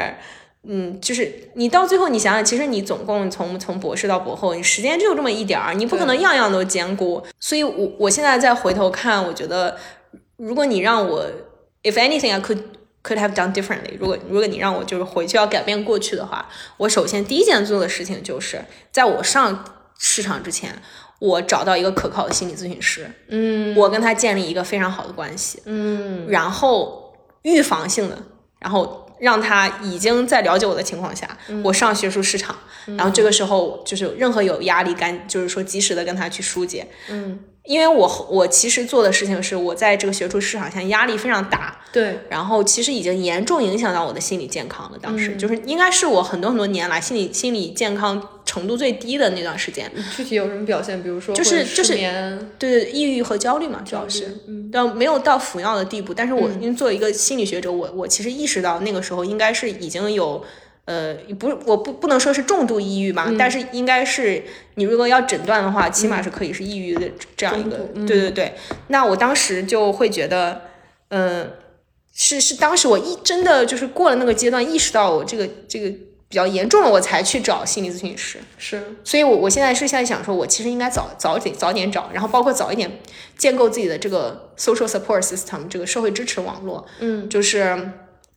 [0.63, 7.23] 嗯，就是你到最后，你想想，其实你总共从从博士到博后，你时间就这么一点儿，你不可能样样都兼顾。
[7.39, 9.75] 所以我我现在再回头看，我觉得
[10.37, 11.25] 如果你让我
[11.81, 12.59] ，if anything I could
[13.03, 16.47] could have done differently，如果如果你让我就是回去要改变过去的话，
[16.77, 19.65] 我首先第一件做的事情就是在我上
[19.97, 20.79] 市场之前，
[21.17, 23.75] 我找到一个可靠的心理咨询师，嗯。
[23.75, 26.27] 我跟他建立一个非常好的关系，嗯。
[26.29, 28.17] 然后预防性的，
[28.59, 32.55] 然后让他已经在了解我的情况下，我上学术市场，
[32.97, 44.97] 然后这个时候就是任何有压力感，就是说及时的跟他去疏解，嗯，因为我我其实做的事情是我在这个学术市场下压力非常大，对，然后其实已经严重影响到我的心理健康了。
[44.99, 51.01] 当时、就是应该是我很多很多年来心理心理健康程度最低的那段时间，具体有什么表现？
[51.03, 56.13] 比如说就是就是对对抑郁和焦虑嘛，主要是，嗯到没有到服药的地步。
[56.13, 60.43] 但是我因为作为一个心理学者，我我其实意识到那个时候应该是已经有。
[60.91, 64.43] 呃，不，我不不能说是重度抑郁嘛，嗯但是应该是
[64.75, 68.53] 你如果要诊断的话，起码是可以是抑郁的这样一个，嗯对对对。
[68.87, 70.63] 那我当时就会觉得，
[71.07, 71.49] 嗯、
[72.13, 75.89] 是是当时我一真的就是过了那个阶段，意识到我这个这个
[76.27, 78.39] 比较严重了，我才去找心理咨询师。
[78.57, 82.99] 是所以我，我现在是现在想说，我其实应该早早点早点找，然后包括早一点
[83.37, 86.85] 建构自己的这个 social support system 这个社会支持网络。
[86.99, 87.91] 嗯，就是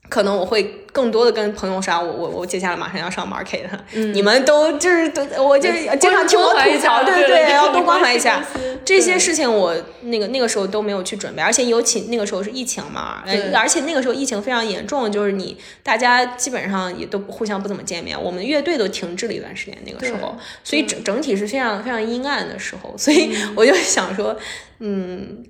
[0.09, 3.65] 可能我会更多的跟朋友说，我我我接下来马上要上 market，、
[4.13, 8.45] 你们都就是都我就经常听我吐槽，对对对要多关怀一下。
[8.85, 13.25] 这些事情我那个那个时候都没有去准备，而且尤其那个时候是疫情嘛，
[13.55, 24.37] 而且那个时候疫情非常严重，就是你大家基本上也都互相不怎么见面，我们乐队都停滞了一段时间，那个时候，所以整整体是非常非常阴暗的时候，所以我就想说，
[24.81, 25.45] 嗯。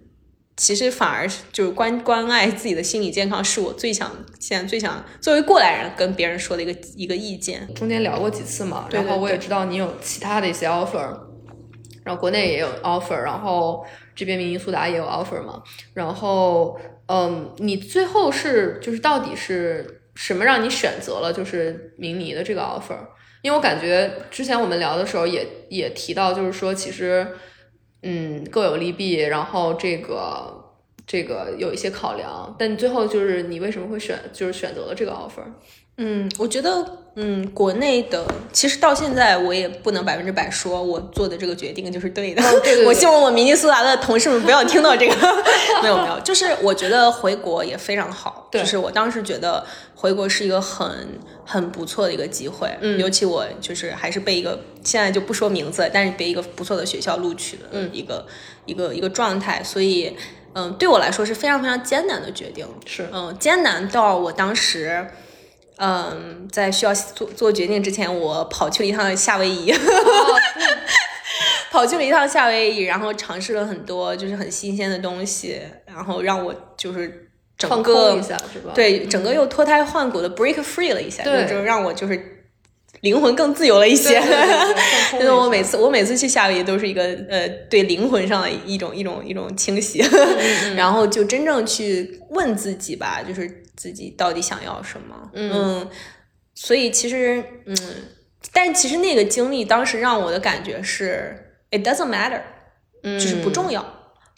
[0.56, 7.66] 其实反而是就是关关爱自己的心理健康，是我最想现在最想作为过来人跟别人说的一个一个意见。
[7.74, 11.08] 中间聊过几次嘛，然后我也知道你有其他的一些 offer，
[12.04, 13.84] 然后国内也有 offer，然后
[14.14, 15.60] 这边明尼苏达也有 offer 嘛，
[15.92, 22.96] 然后嗯，你最后是就是到底是什么让你选择了就是明尼的这个 offer？
[23.42, 27.26] 因为我感觉之前我们聊的时候也也提到，就是说其实
[28.04, 30.63] 嗯各有利弊，然后这个。
[31.06, 35.44] 这个有一些考量，但你最后就是你为什么会选，就是选择了这个 offer？
[35.96, 36.84] 嗯，我觉得，
[37.14, 42.42] 嗯，国内的其实到现在我也不能百分之百说我做的这个决定就是对的。
[42.42, 45.14] 哦对对 对我希望我明尼苏达的同事们不要听到这个。
[45.82, 48.48] 没有没有，就是我觉得回国也非常好。
[48.50, 52.68] 对就是我当时觉得回国是一个很很不错的一个机会。
[52.80, 58.26] 嗯尤其我就是还是被一个现在就不说名字，但是被一个不错的学校录取的嗯一个、
[58.66, 60.16] 一个一个状态，所以。
[60.54, 62.66] 嗯，对我来说是非常非常艰难的决定。
[62.86, 65.06] 是嗯，艰难到我当时，
[65.76, 69.74] 嗯，在需要做做决定之前，我跑去了一趟夏威夷，
[71.70, 77.28] 跑去了一趟夏威夷，然后尝试了很多就是很新鲜的东西，然后让我就是
[77.58, 78.72] 整放个一下是吧？
[78.74, 82.33] 对整个又脱胎换骨的 break free 了一下，对就是让我就是
[83.04, 84.18] 灵魂更自由了一些。
[84.18, 95.30] 对对对对放空因为我每次我每次去夏威夷都是一个呃对灵魂上的一种一种一种清洗，嗯 然后就真正去问自己吧，就是自己到底想要什么。
[95.34, 95.88] 嗯。
[96.54, 97.76] 所以其实嗯，
[98.52, 101.36] 但其实那个经历当时让我的感觉是
[101.70, 102.40] ，it doesn't matter，
[103.02, 103.18] 嗯。
[103.20, 103.84] 就是不重要。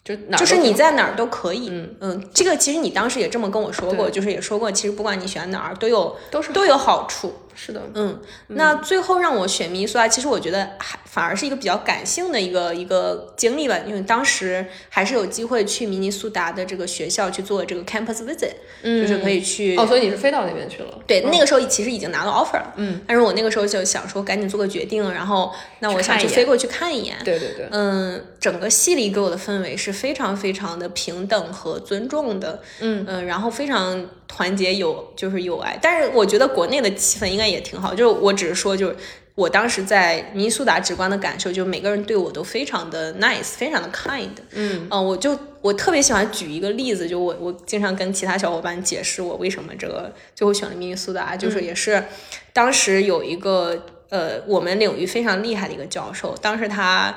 [0.03, 1.69] 就哪就是你在哪儿都可以，
[2.01, 2.29] 嗯。
[2.33, 18.51] 这个其实你当时也这么跟我说过，就是也说过，其实不管你选哪儿都有都是都有好处，是的，嗯，那最后让我选明尼苏达，其实我觉得还反而是一个比较感性的一个一个经历吧，因为当时还是有机会去明尼苏达的这个学校去做这个 campus visit，
[18.83, 20.99] 嗯、就是可以去哦，所以你是飞到那边去了？
[21.07, 33.07] 对，那个时候其实已经拿到 offer 了，嗯，但是我那个时候就想说赶紧做个决定，然后那我想去飞过去看一眼，对对对，嗯，整个系里给我的氛围是非常非常的平等和尊重的，嗯。
[33.25, 35.77] 然后非常团结友就是友爱。
[35.81, 38.95] 但是我觉得国内的气氛应该也挺好，就是我只是说就是。
[39.37, 44.31] 我当时在明尼苏达直观的感受，就是每个人对我都非常的 nice，非常的 kind。
[44.53, 52.03] 嗯我就我特别喜欢举一个例子，就我我经常跟其他小伙伴解释我为什么这个最后选了明尼苏达，就是也是
[52.51, 57.15] 当时有一个呃我们领域非常厉害的一个教授，当时他。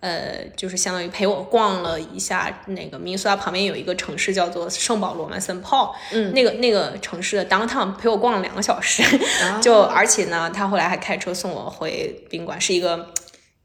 [0.00, 9.02] 呃，就是相当于陪我逛了一下那个明尼苏达旁边有一个城市叫做圣保罗嘛，Saint Paul，嗯，那个那个城市的 downtown 陪我逛了两个小时，
[9.62, 13.06] 就而且呢，他后来还开车送我回宾馆，是一个。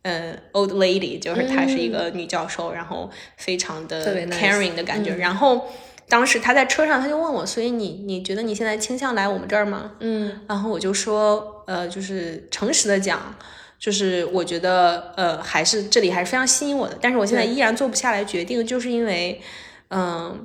[0.08, 5.16] 呃，old lady，就是她是一个女教授，然后非常的 caring 的感觉。
[5.16, 5.68] 然后
[6.08, 9.94] 当时她在车上，她就问我，所以你你觉得你现在倾向来我们这儿吗？
[10.02, 13.36] 嗯，然后我就说，呃，就是诚实的讲，
[13.86, 19.40] 就是我觉得，呃，还是这里还是非常吸引我的，但是我现在依然做不下来决定，就是因为，
[19.90, 20.44] 嗯、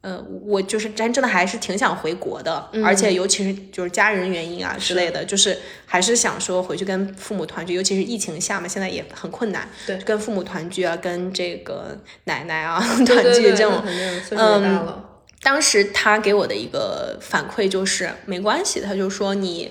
[0.00, 5.56] 呃，我就是真真的还是挺想回国的，而且尤其是就是家人原因啊之类的，就是
[5.86, 9.96] 还是想说回去跟父母团聚，尤其是疫情下嘛，现在也很困难，对。
[9.98, 15.10] 跟父母团聚啊，跟这个奶奶啊 团聚这种那，肯定岁数也大了。
[15.44, 19.70] 当时他给我的一个反馈就是没关系，他就说你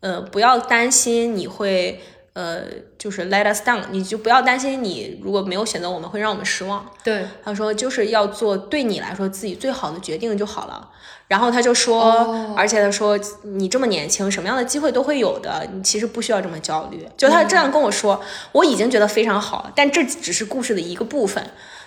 [0.00, 2.02] 呃不要担心你会
[2.34, 2.64] 呃
[2.98, 6.84] 就是 let us down，你就不要担心你如果没有选择我们会让我们失望。
[7.02, 10.90] 对，他说就是要做对你来说自己最好的决定就好了。
[11.26, 17.08] 然后他就说，哦而且他说你这么年轻，什么样的机会都会有的，你其实不需要这么焦虑。
[17.16, 18.20] 就他这样跟我说，
[18.52, 21.44] 我已经觉得非常好了，但这只是故事的一个部分，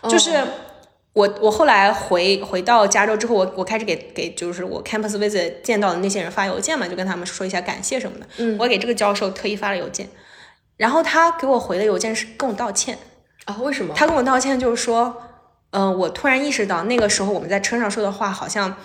[0.09, 0.43] 就是。
[1.13, 8.25] 我我后来回回到加州之后，我我开始给给就是我 campus visit 见到的那些人发邮件嘛，就跟他们说一下感谢什么的。
[8.37, 10.07] 嗯，我给这个教授特意发了邮件，
[10.77, 12.97] 然后他给我回的邮件是跟我道歉。
[13.45, 13.93] 啊，为什么？
[13.95, 15.21] 他跟我道歉，就是说，
[15.71, 18.75] 嗯、我突然意识到那个时候我们在车上说的话，好像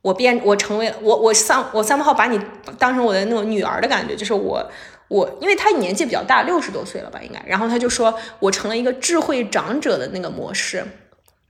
[0.00, 2.40] 我变我成为我我三我三号把你
[2.78, 4.64] 当成我的那种女儿的感觉，就是我
[5.08, 10.86] 我，因为他年纪比较大，六十多岁了吧应该，然后他就说我成了一个智慧长者的那个模式，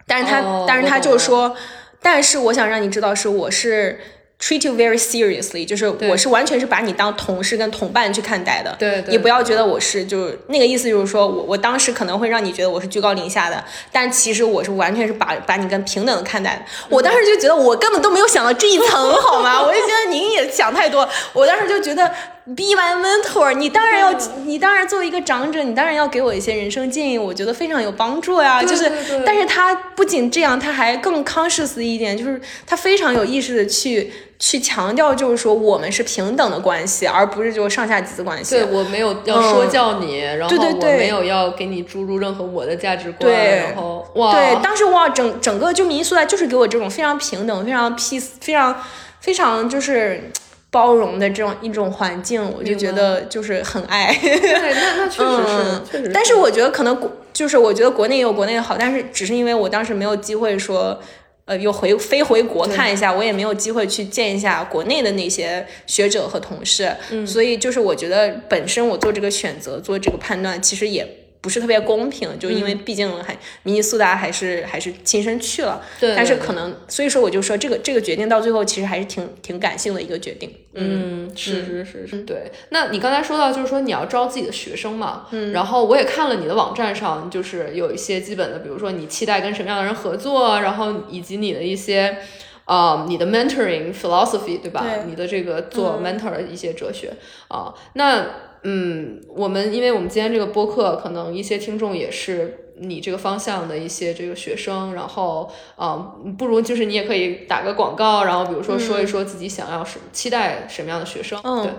[0.06, 1.54] 但是他、哦但是他就说，
[2.00, 4.00] 但是我想让你知道是我是。
[4.42, 16.62] Treat you very seriously，就是我是完全是把你当同事跟同伴去看待的，对对你不要觉得我是就是那个意思，就是说我我当时可能会让你觉得我是居高临下的，但其实我是完全是把把你跟平等的看待的。
[16.88, 19.62] 我当时就觉得我根本都没有想到这一层，好吗？
[19.64, 21.08] 我就觉得您也想太多。
[21.32, 22.04] 我当时就觉得
[22.44, 24.12] be my mentor，你当然要，
[24.44, 28.60] 你当然作为一个长者，你当然要给我一些人生建议，我觉得非常有帮助呀。
[28.60, 28.90] 对就是
[29.24, 34.12] 但是他不仅这样，他还更 conscious 一点，就是他非常有意识的去
[34.44, 38.56] 去强调，就是说我们是平等的关系，而不是就上下级的关系。
[38.56, 48.82] 对我没有要说教你，然后我对对对没有要给你注入任何我的价值观，对然后哇，对，当时哇，整整个就民宿啊就是给我这种非常平等、非常 peace、非常
[49.20, 50.28] 非常就是
[50.72, 54.12] 包容的这种一种环境，我就觉得就是很爱。
[54.12, 56.10] 对，那那确实是，嗯确实是。
[56.12, 60.98] 但是我觉得可能国就是我觉得国内也有国内的好，但是只是因为我当时没有机会说。
[61.44, 67.26] 呃，又回飞回国看一下，我也没有机会去见一下国内的那些学者和同事，嗯。
[67.26, 71.04] 所以就是我觉得本身我做这个选择、做这个判断，其实也
[71.42, 76.14] 不是特别公平，就因为毕竟还明尼苏达还是还是亲身去了，对对。
[76.14, 82.50] 对但是可能所以说我就说这个这个决定到最后其实还是挺挺感性的一个决定，嗯，是是是是，对。
[82.70, 92.18] 那你刚才说到，就是说你要招自己的学生嘛，嗯，然后我也看了你的网站上，就是有一些基本的，比如说你期待跟什么样的人合作，然后以及你的一些，
[92.66, 94.84] 呃，你的 mentoring philosophy，对吧？
[94.84, 95.06] 对。
[95.08, 97.12] 你的这个做 mentor 的一些哲学。
[97.48, 98.26] 啊、那
[98.64, 111.72] 嗯，我们因为我们今天这个播客，可能一些听众也是你这个方向的一些这个学生，然后啊、嗯不如就是你也可以打个广告，然后比如说说一说自己想要什期待什么样的学生，嗯对。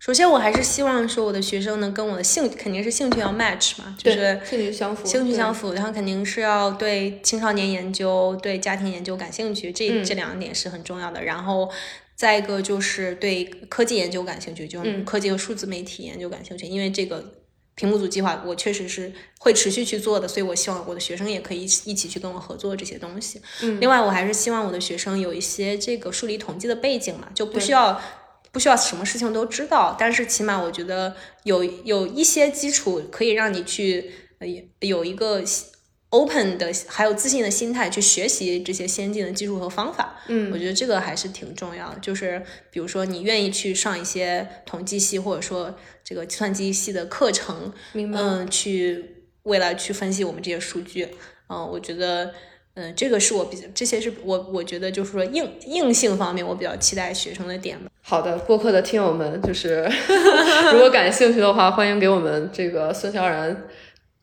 [0.00, 10.04] 首先我还是希望说我的学生能跟我的兴肯定是兴趣要 match 嘛，就是，兴趣相符，兴趣相符，符，然后肯定是要对青少年研究、对家庭研究感兴趣，这、嗯。
[10.04, 11.24] 这两点是很重要的。
[11.24, 11.68] 然后
[12.18, 17.32] 再一个就是对科技研究感兴趣，就科技和数字媒体研究感兴趣，因为这个。
[17.78, 23.40] 屏幕组计划，我确实是会持续去做的，所以我希望我的学生也可以一起一起去跟我合作这些东西。
[23.62, 28.02] 嗯另外，我还是希望我的学生有一些这个数理统计的背景嘛，就不需要
[28.50, 31.14] 不需要什么事情都知道，但是起码我觉得
[31.44, 34.46] 有有一些基础可以让你去呃
[34.80, 35.44] 有一个
[36.10, 40.16] open 的还有自信的心态去学习这些先进的技术和方法。
[40.28, 41.98] 嗯我觉得这个还是挺重要的。
[42.00, 51.08] 就是比如说你愿意去上一些统计系或者说这个计算机系的课程，明白嗯，去未来去分析我们这些数据，
[51.48, 52.32] 嗯，我觉得。
[52.80, 57.90] 嗯，这个是我比较，这些是我我觉得就是说硬硬性方面我比较期待学生的点吧。
[58.02, 59.82] 好的，播客的听友们，就是
[60.72, 63.64] 如果感兴趣的话，欢迎给我们这个孙小然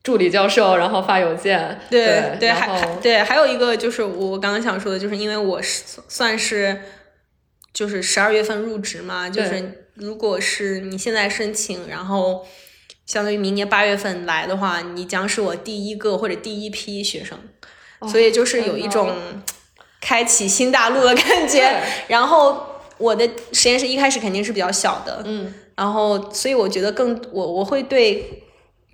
[0.06, 1.80] 助理教授，然后发邮件。
[1.90, 6.80] 对对，然还还对，还有一个就是我刚刚想说的，就是因为我是算是
[7.72, 12.46] 就是十二月份入职嘛，就是如果是你现在申请，然后
[13.04, 17.36] 相当于明年八月份来的话，你将是我第一个或者第一批学生，
[18.08, 19.10] 所以就是有一种
[20.00, 21.82] 开启新大陆的感 觉。
[22.06, 22.64] 然后
[22.98, 28.44] 我的实验室一开始肯定是比较小的，嗯，然后所以我觉得更我我会对。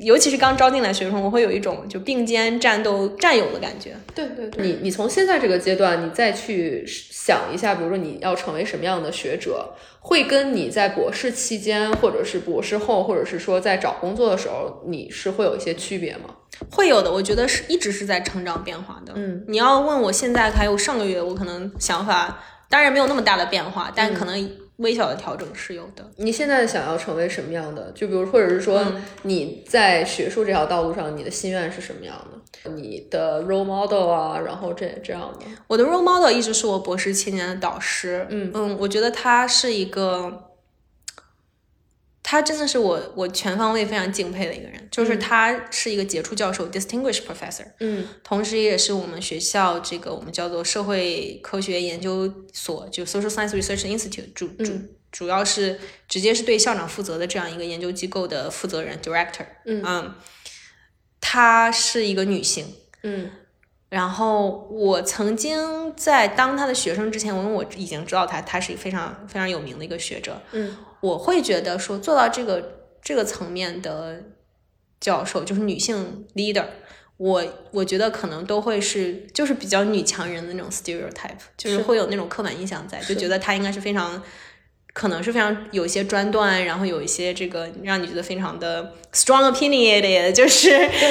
[0.02, 3.96] 尤其是刚招进来学生，我会有一种就并肩战斗战友的感觉。
[4.14, 16.34] 对对对，你你从现在这个阶段，你再去想一下，比如说你要成为什么样的学者，会跟你在博士期间，或者是博士后，或者是说在找工作的时候，你是会有一些区别吗？
[16.70, 19.12] 会有的，我觉得是一直是在成长变化的。
[19.16, 24.50] 嗯，你要问我现在还有上个月，我可能想法当然没有那么大的变化，但可能
[24.82, 26.10] 微小的调整是有的。
[26.16, 27.90] 你现在想要成为什么样的？
[27.92, 32.70] 就比如，或者是说嗯你在学术这条道路上，你的心愿是什么样的？
[32.70, 35.46] 你的 role model 啊，然后这这样的。
[35.66, 38.26] 我的 role model 一直是我博士七年的导师。
[38.28, 40.50] 嗯嗯，我觉得他是一个。
[42.22, 48.06] 他真的是我我全方位非常敬佩的一个人，就是他是一个杰出教授 （distinguished professor），嗯。
[48.22, 54.72] 同时也是我们学校这个我们叫做社会科学研究所，就 Social Science Research Institute 主主、
[55.10, 59.46] 主要是直接是对校长负责的这样一个研究机构的负责人 director。
[59.66, 60.14] 嗯。
[61.20, 62.66] 她是一个女性，
[63.02, 63.30] 嗯。
[63.88, 74.22] 然后我曾经在当她的学生之前，因为我已经知道她，她是一个非常非常有名的一个学者，嗯我会觉得说做到这个这个层面的
[74.98, 76.64] 教授，就是女性 leader，
[77.18, 84.22] 我我觉得可能都会是就是比较女强人的那种 stereotype，就是是会有那种刻板印象在，就觉得她应该是非常。
[84.94, 90.68] 可能是非常有一些专断，然后有一些这个让你觉得非常的 strong opinionated， 就是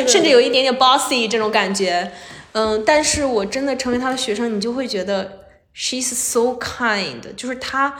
[0.08, 2.12] 甚至有一点点 bossy 这种感觉。
[2.52, 7.98] 嗯，但是我真的成为他的学生，你就会觉得 she's so kind，就是她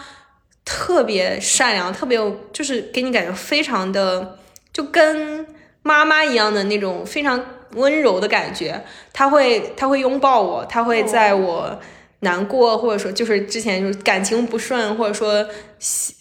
[0.64, 4.38] 特别善良，特别有，就是给你感觉非常的
[4.72, 5.46] 就跟
[5.84, 7.44] 妈妈一样的那种非常
[7.74, 8.84] 温柔的感觉。
[9.12, 11.80] 她会她会拥抱我，她会在我
[12.20, 15.46] 难过或者说就是之前就是感情不顺或者说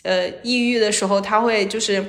[0.02, 2.04] 呃抑郁的时候，他会就是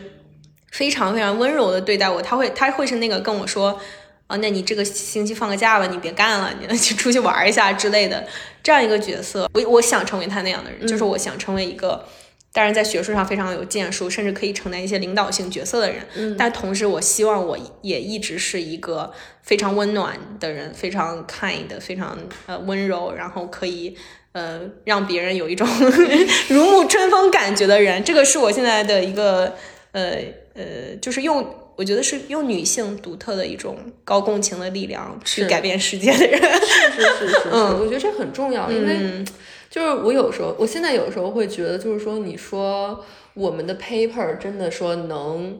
[0.71, 2.21] 非常非常温柔的对待我。
[2.21, 3.79] 他会他会是那个跟我说。
[4.27, 8.25] 啊，那你这个星期放个假吧，你别干了，你 去出去玩一下之类的，
[8.63, 12.05] 这样一个角色，我我想成为他那样的人，就是我想成为一个，
[12.53, 19.11] 当然在学术上非常有建树，甚至可以承担一些领导性角色的人，嗯，但同时我希望我也一直是一个
[19.41, 22.17] 非常温暖的人，非常 kind，非常
[22.47, 23.95] 呃温柔，然后可以
[24.33, 25.67] 呃让别人有一种
[26.49, 29.55] 如沐春风感觉的人，这个是我现在的一个
[29.91, 30.17] 呃
[30.53, 31.55] 呃，就是用。
[31.77, 36.39] 我觉得是用女性独特的一种高共情的力量去改变世界的人。
[36.39, 37.79] 是是是是，嗯。
[37.79, 39.23] 我觉得这很重要，因为
[39.71, 43.03] 就是我有时候，我现在有时候会觉得，就是说，你说
[43.33, 45.57] 我们的 paper 真的说能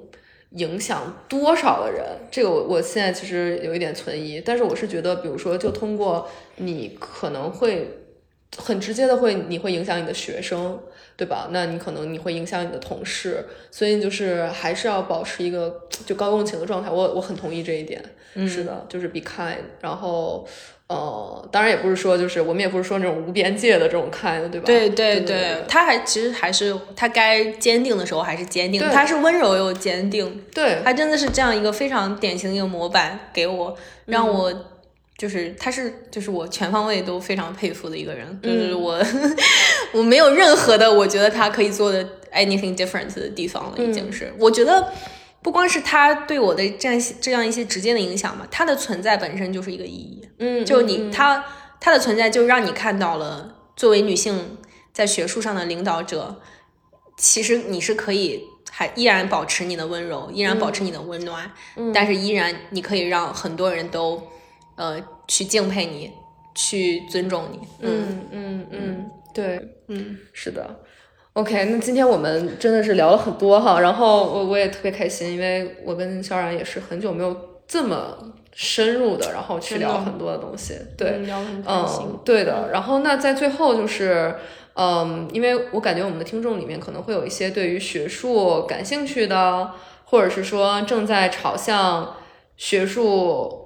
[0.50, 6.28] 影响多少的人，这个我我现在其实有一点存疑，但是我是觉得，比如说，就通过
[6.58, 8.01] 你可能会
[8.58, 10.80] 很直接的会，你会影响你的学生。
[11.18, 11.50] 对吧？
[11.52, 16.90] 那你可能你会影响你的同事，所以就是还是要保持一个就高共情的状态。
[16.90, 18.04] 我我很同意这一点，
[18.34, 19.58] 嗯是的，就是 be kind。
[19.82, 20.48] 然后
[20.88, 24.66] 呃，当然也不是说就是我们也不是说那种无边界的这种 kind，对吧？
[24.66, 34.52] 对对对对，他还其实还是他该坚定的时候还是坚定，对他是温柔又坚定，对，他真的是这样一个非常典型的一个模板给我，让我。
[35.22, 39.00] 就是他是就是我全方位都非常佩服的一个人，就是我
[39.94, 42.04] 我没有任何的我觉得他可以做的
[42.34, 44.92] anything different 的地方了，已经是、我觉得
[45.44, 51.46] 不光是他对我的这样这样一些直接的影响嘛，他的存在本身就是一个意义，嗯，就你他
[51.80, 54.58] 他的存在就让你看到了作为女性
[54.92, 56.42] 在学术上的领导者，
[57.16, 58.42] 其实你是可以
[58.72, 61.52] 还依然保持你的温柔，依然保持你的温暖，
[61.94, 64.24] 但是依然你可以让很多人都。
[64.82, 66.12] 呃，去敬佩你，
[66.56, 67.60] 去尊重你。
[67.82, 70.80] 嗯嗯嗯，对，嗯，是的。
[71.34, 78.18] OK，那今天我们真的是聊了很多哈，然后我我也特别开心，因为我跟肖然也是很久没有这么
[78.54, 80.74] 深入的，然后去聊很多的东西。
[80.98, 82.70] 对，嗯聊得很开心嗯，对的。
[82.74, 84.34] 然后那在最后就是，
[84.74, 89.70] 嗯，因为我感觉我们的听众里面可能会有一些对于学术感兴趣的，
[90.06, 92.16] 或者是说正在朝向
[92.58, 93.61] 学术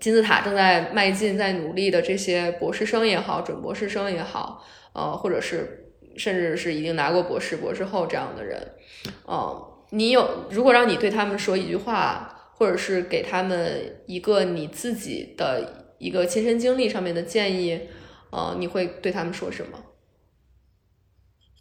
[0.00, 8.74] 金字塔正在迈进、在努力的这些博士生也好、准博士生也好，呃，或者是甚至是已经拿过博士、博士后这样的人，
[9.26, 17.80] 呃，你有如果让你对他们说一句话，或者是给他们一个你自己的一个亲身经历上面的建议，
[18.30, 19.78] 呃，你会对他们说什么？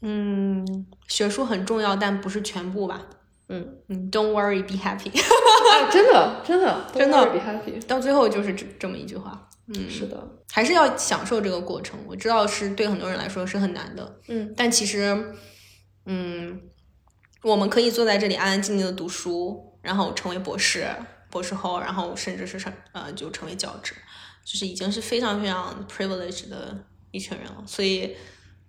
[0.02, 3.07] 嗯，学术很重要，但不是全部吧。
[3.53, 5.11] 嗯嗯，Don't worry, be happy。
[5.11, 7.86] 啊，真的，真的，真的 be happy。
[7.86, 9.49] 到最后就是这这么一句话。
[9.68, 11.99] 嗯，是的，还是要享受这个过程。
[12.07, 15.36] 我知道是对很多人来说是很难的，嗯，但其实，
[16.06, 16.61] 嗯，
[17.44, 20.88] 我们可以坐在这里安安静静的读书，然后成为博士、
[21.30, 23.94] 博士后，然后甚至是成呃就成为教职，
[24.44, 27.64] 就是已经是非常非常 privileged 的一群人了。
[27.65, 28.15] 所以，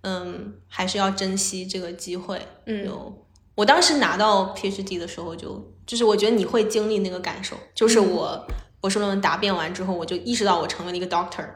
[0.02, 2.40] 嗯，还是要珍惜这个机会。
[2.66, 8.46] 嗯有我当时拿到 PhD 的时候就，就是我觉得你会经历那个感受，就是我
[8.80, 11.46] 博士论文答辩完之后，我就意识到我成为了一个 doctor。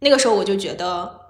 [0.00, 1.20] 那个时候我就觉得，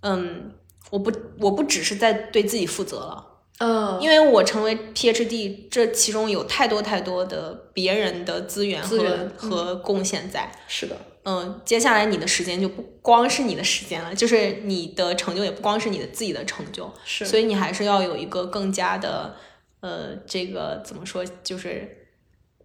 [0.00, 0.52] 嗯，
[0.90, 3.26] 我不我不只是在对自己负责了，
[3.58, 10.50] 嗯，因为我成为 PhD，这其中有太多太多的别人的资源和和贡献在。
[10.68, 19.36] 是的，嗯，接下来你的时间就不光是你的时间了，就是你的成就也不光是你的自己的成就，是，所以你还是要有一个更加的，
[19.84, 21.86] 呃，这个怎么说，就是，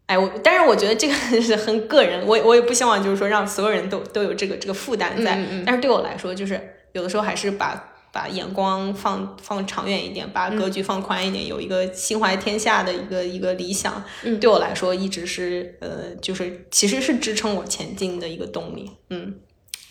[0.06, 6.62] 哎，我，但是我觉得这个 是很个人，我我也不希望就是说让所有人都都有这个这个负担在，嗯嗯但是对我来说，就是
[6.94, 14.40] 有的时候还是把把眼光放放长远一点，把格局放宽一点，有一个心怀天下的一个一个理想，嗯。
[14.40, 19.36] 对我来说一直是呃，就是其实是支撑我前进的一个动力，嗯。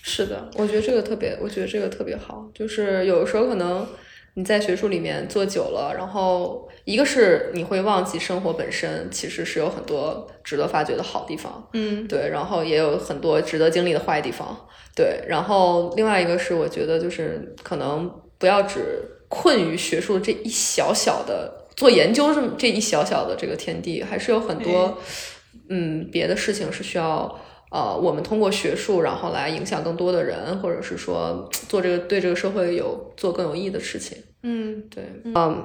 [0.00, 2.48] 是的，我觉得这个特别，我觉得这个特别好。
[2.54, 3.86] 就是有的时候可能
[4.38, 14.56] 你在学术里面做久了，然后一个是你会忘记生活本身其实是有很多值得发掘的好地方，嗯对，然后也有很多值得经历的坏地方，
[14.94, 15.24] 对。
[15.26, 18.08] 然后另外一个是我觉得就是可能
[18.38, 24.96] 不要只困于学术这一小小的做研究这么这一小小的这个天地，还是有很多
[25.68, 27.40] 嗯别的事情是需要。
[27.70, 34.16] 呃，我们通过学术，然后来影响更多的人，或者是说做这个对这个社会有做更有意义的事情。
[34.42, 35.64] 嗯对，嗯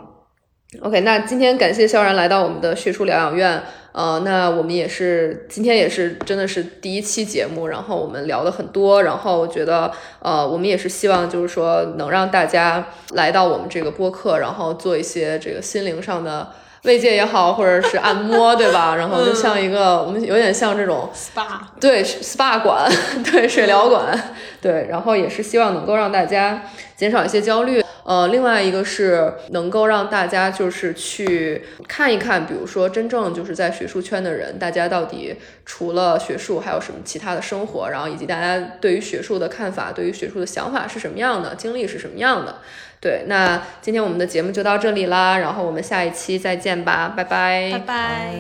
[0.82, 16.52] ，OK，那今天感谢萧然来到我们的学术疗养院，呃，那我们也是今天也是真的是第一期节目，然后我们聊了很多，然后我觉得呃，我们也是希望就是说能让大家来到我们这个播客，然后做一些这个心灵上的
[16.86, 18.96] 慰藉也好，或者是按摩，对吧？
[18.96, 22.92] 然后就像一个我们有点像这种，SPA，对 SPA 馆，
[23.32, 24.20] 对水疗馆，
[24.60, 26.64] 对，然后也是希望能够让大家
[26.96, 27.83] 减少一些焦虑。
[28.04, 35.36] 呃，另外一个是能够让大家就是去看一看，比如说真正就是在学术圈的人，大家到底
[35.66, 42.58] 除了学术还有什么其他的生活，然后以及大家对于学术的看法、对于学术的想法是什么样的，经历是什么样的。
[43.00, 47.70] 对，那今天我们的节目就到这里啦，然后我们下一期再见吧，拜拜。
[47.74, 48.34] 拜拜。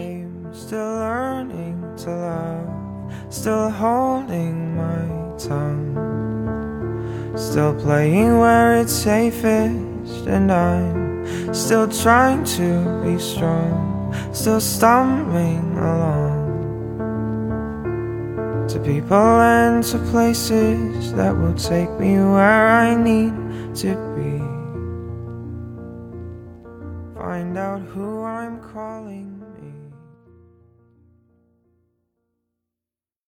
[0.54, 2.68] I'm still learning to love,
[3.32, 6.13] still holding my tongue,
[7.36, 16.44] still playing where it's safest, and I'm still trying to be strong, still stumbling along
[18.70, 23.34] to people and to places that will take me where I need
[23.78, 24.43] to be.